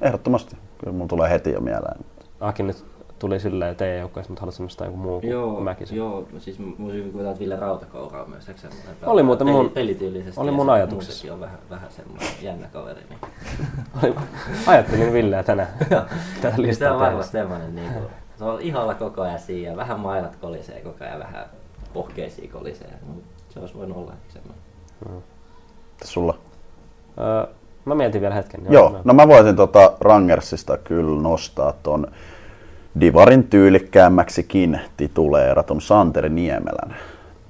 [0.00, 0.56] Ehdottomasti.
[0.78, 2.04] Kyllä mun tulee heti jo mieleen.
[2.40, 2.84] Aki nyt
[3.18, 5.96] tuli silleen teidän joukkueesta, mutta haluaisin nostaa joku muu kuin Mäkisen.
[5.96, 8.68] joo, siis mun hyvin kuvitella, että Ville Rautakaura on myös eikö?
[9.06, 13.00] Oli muuten mun- Peli, pelityylisesti oli mun se muutenkin on vähän, vähän semmoinen jännä kaveri.
[13.10, 13.18] Niin.
[14.02, 14.14] Oli-
[14.66, 15.68] Ajattelin Villeä tänään
[16.40, 16.98] tätä se listaa on tehdessä.
[16.98, 18.04] varmasti semmoinen, niin kuin,
[18.38, 21.46] se on iholla koko ajan siinä ja vähän mailat kolisee koko ajan, vähän
[21.92, 22.90] pohkeisia kolisee.
[23.48, 25.22] Se olisi voinut olla ehkä semmoinen.
[25.94, 26.38] Mitäs Sulla?
[27.18, 27.46] Öö,
[27.84, 28.62] mä mietin vielä hetken.
[28.62, 32.06] niin Joo, mä- no mä voisin tota Rangersista kyllä nostaa ton
[33.00, 36.96] Divarin tyylikkäämmäksikin tituleeratun Santeri Niemelän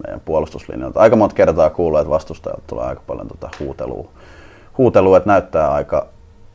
[0.05, 1.01] meidän puolustuslinjalta.
[1.01, 4.09] Aika monta kertaa kuulee, että vastustajalta tulee aika paljon tota huutelua,
[4.79, 6.07] huutelua, että näyttää aika,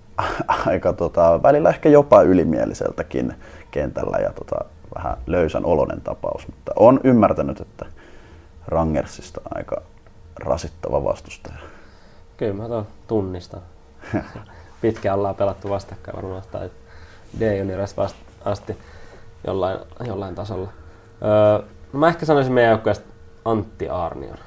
[0.68, 3.34] aika tota, välillä ehkä jopa ylimieliseltäkin
[3.72, 4.66] kentällä ja tota,
[4.96, 7.86] vähän löysän olonen tapaus, mutta on ymmärtänyt, että
[8.68, 9.82] Rangersista aika
[10.40, 11.58] rasittava vastustaja.
[12.38, 13.62] Kyllä mä tuon tunnistan.
[14.82, 16.70] Pitkään ollaan pelattu vastakkain varmaan tai
[17.40, 18.78] D-juniorista vast- asti
[19.48, 20.70] jollain, jollain tasolla.
[21.24, 23.06] Öö, no mä ehkä sanoisin meidän joukkueesta
[23.46, 24.38] Antti Arnion.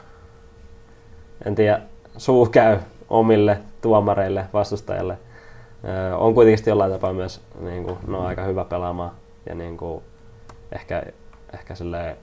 [1.47, 1.80] En tiedä,
[2.16, 2.78] suu käy
[3.09, 5.18] omille tuomareille, vastustajalle.
[5.84, 9.11] Öö, on kuitenkin jollain tapaa myös niin kuin, no, aika hyvä pelaamaan
[9.49, 10.03] ja niin kuin,
[10.72, 11.03] ehkä,
[11.55, 12.16] ehkä silleen,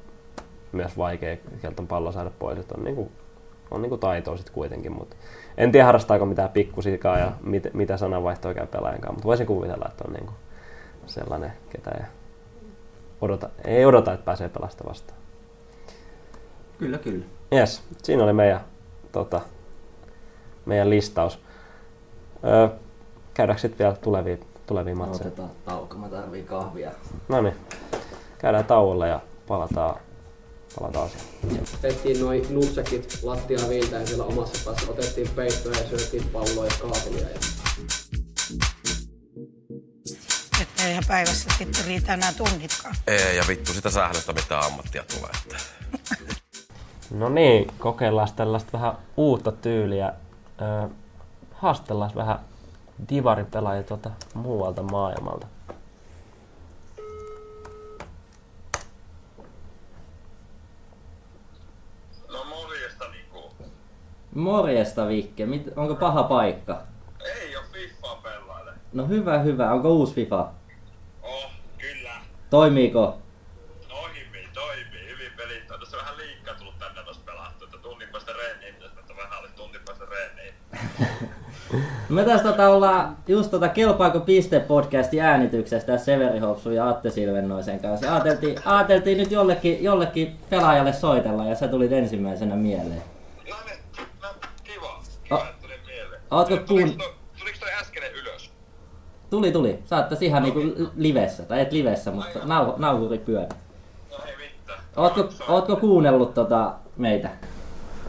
[0.71, 2.59] myös vaikea sieltä pallo saada pois.
[2.59, 3.11] Että on, niin kuin,
[3.71, 5.15] on niin kuin taitoa sitten kuitenkin, mutta
[5.57, 10.03] en tiedä harrastaako mitään pikkusikaa ja mit, mitä sananvaihtoa käy pelaajankaan, mutta voisin kuvitella, että
[10.07, 10.35] on niin kuin
[11.11, 12.05] sellainen, ketä ei
[13.21, 15.19] odota, ei odota, että pääsee pelasta vastaan.
[16.77, 17.25] Kyllä, kyllä.
[17.53, 18.61] Yes, siinä oli meidän,
[19.11, 19.41] tota,
[20.65, 21.39] meidän listaus.
[22.43, 22.67] Öö,
[23.33, 25.27] käydäänkö sitten vielä tulevia, tulevia matseja?
[25.27, 26.91] Otetaan tauko, mä tarviin kahvia.
[27.27, 27.55] No niin,
[28.37, 29.95] käydään tauolle ja palataan
[30.79, 31.65] palataan asiaan.
[31.81, 34.91] Tehtiin noin nutsekit lattiaa viiltäen siellä omassa päässä.
[34.91, 37.29] Otettiin peittoja ja syötiin palloa ja kaapelia.
[37.29, 37.39] Ja
[40.85, 42.95] Eihän päivässä sitten riitä enää tunnitkaan.
[43.07, 45.31] Ei, ja vittu sitä sählöstä mitä ammattia tulee.
[45.45, 45.57] Että.
[47.11, 50.13] No niin, kokeillaan tällaista vähän uutta tyyliä.
[50.61, 50.87] Öö,
[51.53, 52.39] haastellaan vähän
[53.09, 55.47] divaripelaajia tuota muualta maailmalta.
[62.31, 63.51] No morjesta Niku.
[64.35, 66.81] Morjesta Vikke, Mit, onko paha paikka?
[67.25, 68.71] Ei oo Fiffaa pelaile.
[68.93, 69.71] No hyvä, hyvä.
[69.71, 70.51] Onko uusi FIFA?
[72.51, 73.17] Toimiiko?
[73.89, 75.07] Toimii, toimii.
[75.09, 75.79] Hyvin pelit on.
[75.79, 79.81] Tässä vähän liikkaa tullut tänne tossa pelattu, että tunnin päästä reeniin, että vähän oli tunnin
[79.85, 80.53] päästä reeniin.
[82.09, 87.79] Me tässä tota ollaan just tota Kelpaako piste podcastin äänityksestä Severi Hopsu ja Atte Silvennoisen
[87.79, 88.05] kanssa.
[88.05, 93.03] Ja Ajateltiin, ajateltiin nyt jollekin, jollekin pelaajalle soitella ja sä tulit ensimmäisenä mieleen.
[93.49, 93.79] No niin,
[94.21, 94.27] no
[94.63, 95.03] kiva.
[95.23, 96.21] Kiva, että tuli mieleen.
[96.31, 97.03] Ootko kuun-
[97.39, 98.51] Tuliks toi äskeinen ylös?
[99.31, 99.79] Tuli, tuli.
[99.85, 100.59] Saattais ihan niinku
[100.95, 103.47] livessä, tai et livessä, mutta nau, nauhuri pyörä.
[104.11, 104.79] No ei mitään.
[104.95, 107.29] Ootko, ootko kuunnellut tota meitä?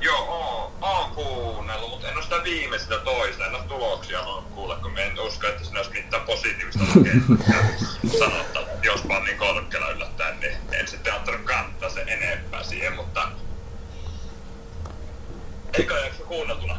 [0.01, 4.77] Joo, oon, oon kuunnellut, mutta en oo sitä viimeistä toista, en oo tuloksia oon kuulla,
[4.83, 6.85] kun en usko, että siinä olisi mitään positiivista
[8.19, 8.69] sanottavaa.
[8.83, 13.29] Jos vaan niin korkealla yllättäen, niin en sitten ottanut kantaa sen enempää siihen, mutta
[15.79, 16.77] eikä jaksa kuunneltuna.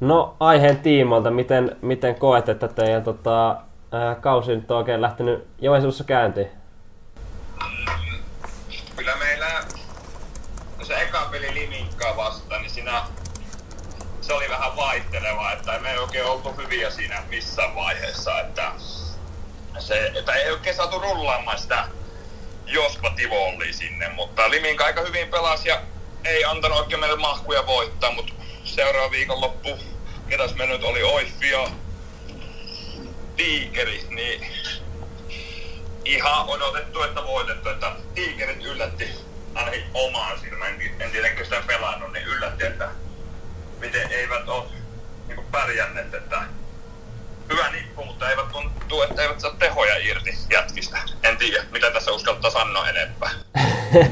[0.00, 3.56] No aiheen tiimoilta, miten, miten koet, että teidän tota,
[3.92, 6.50] ää, kausi nyt on oikein lähtenyt Joensuussa käyntiin?
[8.96, 9.64] Kyllä meillä
[10.78, 13.02] no se eka peli Liminkkaa vastaan, niin siinä
[14.20, 18.72] se oli vähän vaihteleva, että me ei oikein oltu hyviä siinä missään vaiheessa, että
[19.78, 21.84] se, että ei oikein saatu rullaamaan sitä
[22.66, 25.80] Jospa Tivolli sinne, mutta Liminka aika hyvin pelasi ja
[26.24, 28.32] ei antanut oikein meille mahkuja voittaa, mutta
[28.64, 29.78] seuraava viikonloppu,
[30.28, 31.68] ketäs me nyt oli, Oiffi ja
[33.40, 34.46] Tiikeri, niin
[36.04, 39.08] ihan odotettu, että voitettu, että Tiikerit yllätti
[39.54, 42.88] ainakin omaan silmään, en, en tietenkään sitä pelannut, niin yllätti, että
[43.78, 44.64] miten eivät ole
[45.28, 46.42] niin pärjänneet, että
[47.52, 50.98] hyvä nippu, mutta eivät tuntuu, että eivät saa tehoja irti jätkistä.
[51.22, 53.30] En tiedä, mitä tässä uskaltaa sanoa enempää.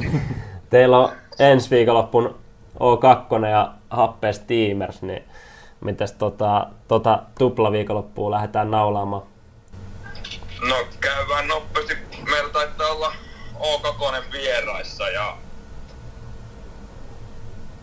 [0.71, 2.39] Teillä on ensi viikonloppun
[2.75, 5.25] O2 ja Happe Steamers, niin
[5.81, 9.23] mitäs tota, tota tuplaviikonloppua lähdetään naulaamaan?
[10.69, 11.97] No käydään nopeasti.
[12.31, 13.13] Meillä taitaa olla
[13.55, 15.37] O2 vieraissa ja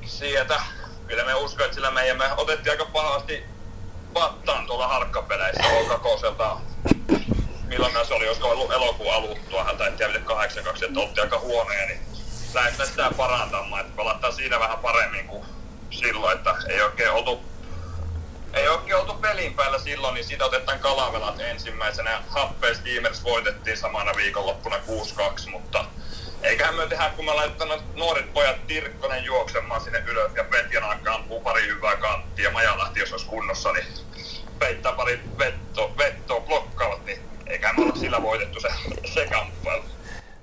[0.05, 0.61] sieltä
[1.07, 3.43] kyllä me uskon, että sillä meidän me otettiin aika pahasti
[4.13, 6.65] vattaan tuolla harkkapeleissä O2
[7.67, 11.85] milloin se oli, olisiko ollut elokuun aluttua, hän tai tiedä 82, että oltiin aika huonoja,
[11.85, 11.99] niin
[12.53, 15.45] lähdetään sitä parantamaan, että pelataan siinä vähän paremmin kuin
[15.89, 17.41] silloin, että ei oikein oltu
[18.55, 22.21] ei oikein oltu pelin päällä silloin, niin siitä otetaan kalavelat ensimmäisenä.
[22.29, 25.85] Happe Steamers voitettiin samana viikonloppuna 6-2, mutta
[26.43, 31.41] eiköhän me tehdä, kun me laitetaan nuoret pojat Tirkkonen juoksemaan sinne ylös ja Petjanakka ampuu
[31.41, 33.85] pari hyvää kanttia ja Majalahti, jos olisi kunnossa, niin
[34.59, 38.69] peittää pari vetto, vettoa, blokkaavat, niin eiköhän me olla sillä voitettu se,
[39.13, 39.83] se kamppailu.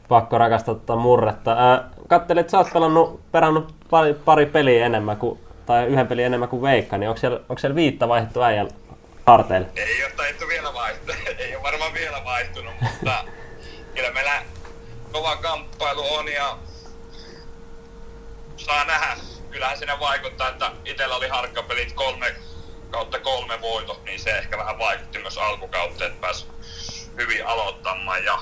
[0.08, 1.52] Pakko rakastaa tota murretta.
[1.52, 6.24] Ää, kattelin, että sä oot pelannut, perannut pari, pari peliä enemmän kuin, tai yhden pelin
[6.26, 8.68] enemmän kuin Veikka, niin onko siellä, onko siellä viittä vaihdettu äijän
[9.26, 9.68] harteille?
[9.76, 13.24] Ei ole taittu vielä vaihtua, ei ole varmaan vielä vaihtunut, mutta
[13.94, 14.42] kyllä meillä
[15.12, 16.58] kova kamppailu on ja
[18.56, 19.16] saa nähdä.
[19.50, 22.34] Kyllähän siinä vaikuttaa, että itsellä oli harkkapelit kolme
[22.90, 26.46] kautta kolme voitot, niin se ehkä vähän vaikutti myös alkukautta, että pääsi
[27.16, 28.38] hyvin aloittamaan ja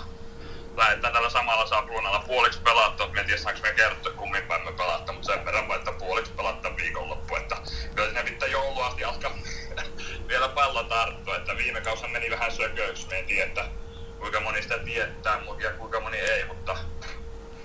[0.76, 3.02] lähdetään tällä samalla sapluunalla puoliksi pelattu.
[3.02, 6.76] En tiedä saanko me kertoa kummin päin me pelatta, mutta sen verran että puoliksi pelatta
[6.76, 7.36] viikonloppu.
[7.36, 7.56] Että
[7.94, 9.30] kyllä sinne pitää joulua asti alkaa
[10.28, 13.08] vielä pallo tarttua, että viime kausi meni vähän sököksi.
[13.08, 13.64] Me en tiedä, että
[14.18, 16.76] kuinka moni sitä tietää ja kuinka moni ei, mutta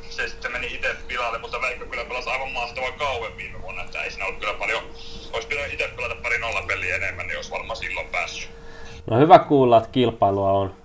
[0.09, 4.01] se sitten meni itse pilalle, mutta Veikko kyllä pelasi aivan mahtavan kauan viime vuonna, että
[4.01, 4.83] ei siinä ollut kyllä paljon,
[5.33, 8.49] olisi pitänyt itse pelata pari nolla peliä enemmän, niin olisi varmaan silloin päässyt.
[9.07, 10.75] No hyvä kuulla, että kilpailua on.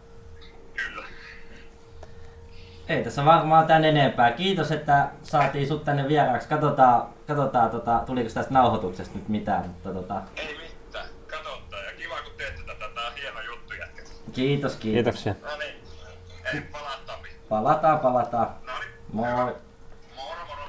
[2.90, 4.32] Ei tässä varmaan tän enempää.
[4.32, 6.48] Kiitos, että saatiin sut tänne vieraaksi.
[6.48, 12.14] Katsotaan, katsotaan tota, tuliko tästä nauhoituksesta nyt mitään, mutta tota, Ei mitään, katsotaan ja kiva
[12.24, 14.04] kun teette tätä, tää on hieno juttu jätkät.
[14.32, 14.80] kiitos, kiitos.
[14.80, 15.34] Kiitoksia.
[15.42, 15.74] No niin,
[16.54, 17.18] ei palataan.
[17.48, 18.48] Palataan, palataan.
[18.66, 19.54] No niin, Moi.
[20.16, 20.62] moro moro.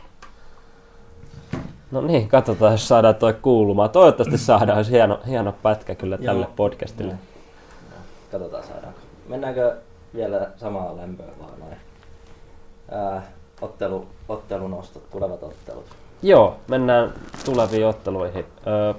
[1.92, 3.90] No niin, katsotaan, jos saadaan toi kuulumaan.
[3.90, 6.54] Toivottavasti saadaan, olisi hieno, hieno pätkä kyllä tälle Joo.
[6.56, 7.14] podcastille.
[8.32, 9.00] Katsotaan saadaanko.
[9.28, 9.78] Mennäänkö
[10.16, 11.78] vielä samaa lämpöä vaan noin?
[12.92, 13.22] Ää,
[13.62, 15.86] ottelu, ottelunostot, tulevat ottelut.
[16.22, 17.14] Joo, mennään
[17.46, 18.46] tuleviin otteluihin.
[18.68, 18.94] Öö,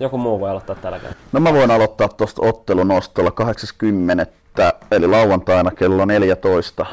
[0.00, 1.22] joku muu voi aloittaa tällä kertaa.
[1.32, 4.26] No mä voin aloittaa tuosta ottelunostolla 80.
[4.90, 6.86] eli lauantaina kello 14.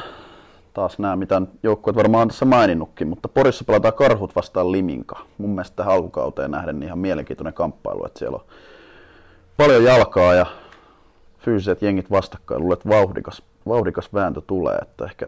[0.74, 5.20] Taas nämä, mitä joukkueet varmaan on tässä maininnutkin, mutta Porissa pelataan karhut vastaan Liminka.
[5.38, 8.44] Mun mielestä tähän alkukauteen nähden niin ihan mielenkiintoinen kamppailu, että siellä on
[9.56, 10.46] paljon jalkaa ja
[11.38, 12.60] fyysiset jengit vastakkain.
[12.60, 15.26] Luulen, että vauhdikas, vauhdikas vääntö tulee, että ehkä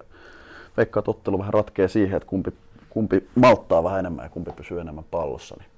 [0.77, 2.53] veikkaa, että ottelu vähän ratkee siihen, että kumpi,
[2.91, 5.57] kumpi malttaa vähän enemmän ja kumpi pysyy enemmän pallossa.
[5.59, 5.69] Niin.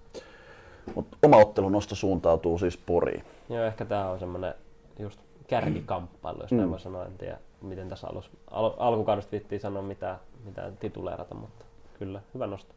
[0.95, 3.25] Mutta oma ottelunosto suuntautuu siis Poriin.
[3.49, 4.55] Joo, ehkä tää on semmonen
[4.99, 6.71] just kärkikamppailu, jos näin Mm.
[6.71, 7.05] voi sanoa.
[7.05, 11.65] En tiedä, miten tässä alus, al, alkukaudesta viittiin sanoa mitään, mitään tituleerata, mutta
[11.99, 12.75] kyllä, hyvä nosto.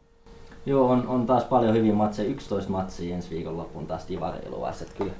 [0.66, 4.06] Joo, on, on taas paljon hyviä matseja, 11 matsia ensi viikonloppuun taas.
[4.82, 5.12] Et kyllä,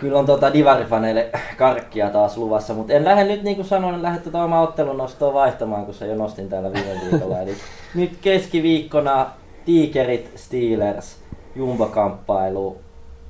[0.00, 4.02] kyllä on tota Divarifaneille karkkia taas luvassa, mutta en lähde nyt niin kuin sanoin, en
[4.02, 7.40] lähde tuota omaa ottelun nostoa vaihtamaan, kun se jo nostin täällä viime viikolla.
[7.40, 7.56] Eli
[7.94, 9.30] nyt keskiviikkona
[9.64, 11.16] Tigerit, Steelers,
[11.54, 12.76] Jumbo-kamppailu.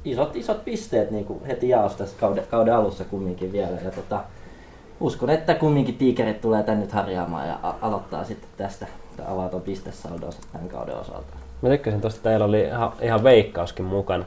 [0.04, 3.78] Isot, isot pisteet niin kuin heti tässä kauden, kauden alussa kumminkin vielä.
[3.84, 4.24] Ja tota,
[5.00, 8.86] uskon, että kumminkin Tigerit tulee tän nyt harjaamaan ja aloittaa sitten tästä
[9.16, 11.36] tai avaa tuon pistesaldon tämän kauden osalta.
[11.62, 14.24] Mä tykkäsin että teillä oli ihan, ihan veikkauskin mukana.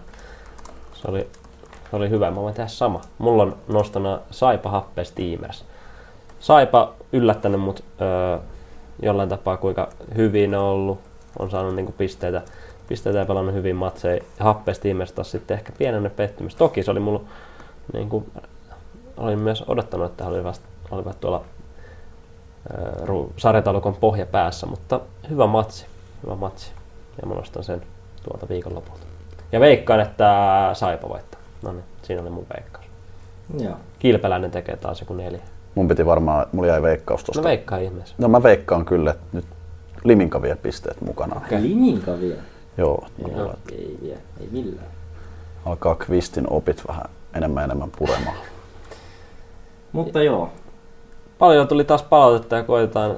[0.93, 1.27] Se oli,
[1.89, 3.01] se oli hyvä, mä voin tehdä sama.
[3.17, 5.65] Mulla on nostona Saipa Happe Steamers.
[6.39, 8.37] Saipa yllättänyt mut öö,
[9.01, 10.99] jollain tapaa kuinka hyvin on ollut.
[11.39, 12.41] On saanut niinku pisteitä,
[12.87, 14.15] pisteitä ja pelannut hyvin matseja.
[14.15, 16.55] Ja Happe Steamers taas sitten ehkä pienenne pettymys.
[16.55, 17.21] Toki se oli mulla
[17.93, 18.25] niinku,
[19.17, 20.61] olin myös odottanut, että he olivat,
[20.91, 21.43] olivat tuolla
[22.71, 23.05] öö,
[23.37, 25.85] sarjataulukon pohja päässä, mutta hyvä matsi.
[26.23, 26.71] Hyvä matsi.
[27.21, 27.81] Ja mä nostan sen
[28.23, 29.05] tuolta viikonlopulta.
[29.51, 31.38] Ja veikkaan, että Saipa voittaa.
[31.61, 32.85] No niin, siinä oli mun veikkaus.
[33.59, 33.75] Joo.
[33.99, 35.41] Kilpeläinen tekee taas joku neljä.
[35.75, 37.41] Mun piti varmaan, mulla jäi veikkaus tosta.
[37.41, 38.15] No veikkaa ihmeessä.
[38.17, 39.45] No mä veikkaan kyllä, että nyt
[40.03, 41.41] Liminka vie pisteet mukana.
[41.45, 41.61] Okay.
[41.61, 42.41] Liminka vielä.
[42.77, 44.87] Joo, Joo, ei vielä, ei millään.
[45.65, 48.37] alkaa Kvistin opit vähän enemmän enemmän puremaan.
[49.91, 50.51] Mutta joo,
[51.39, 53.15] Paljon tuli taas palautetta ja koitetaan,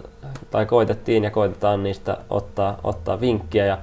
[0.52, 3.66] tai koitettiin ja koitetaan niistä ottaa, ottaa vinkkiä.
[3.66, 3.78] Ja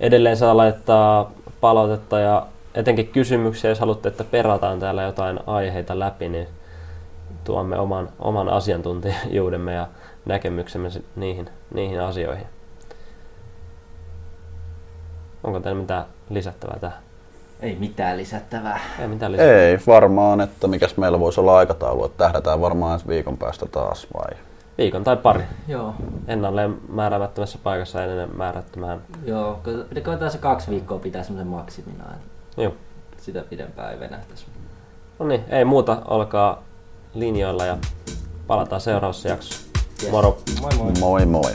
[0.00, 6.28] edelleen saa laittaa palautetta ja etenkin kysymyksiä, jos haluatte, että perataan täällä jotain aiheita läpi,
[6.28, 6.48] niin
[7.44, 9.86] tuomme oman, oman asiantuntijuudemme ja
[10.24, 12.46] näkemyksemme niihin, niihin asioihin.
[15.44, 16.98] Onko teillä mitään lisättävää tähän?
[17.62, 18.80] ei mitään lisättävää.
[18.98, 19.60] Ei mitään lisättävää.
[19.60, 24.06] Ei varmaan, että mikäs meillä voisi olla aikataulu, että tähdätään varmaan ensi viikon päästä taas
[24.14, 24.38] vai?
[24.78, 25.42] Viikon tai pari.
[25.68, 25.94] Joo,
[26.28, 29.00] Ennalleen määräämättömässä paikassa ennen määrättömään.
[29.24, 29.60] joo.
[30.04, 32.04] Koitetaan se kaksi viikkoa pitää semmoisen maksimina.
[32.04, 32.74] että Joo.
[33.18, 34.46] Sitä pidempään ei venähtäisi.
[35.18, 36.62] No niin, ei muuta, olkaa
[37.14, 37.78] linjoilla ja
[38.46, 39.66] palataan seuraavassa jaksossa.
[40.02, 40.12] Yes.
[40.12, 40.38] Moro!
[40.60, 40.92] Moi moi!
[41.00, 41.52] Moi moi!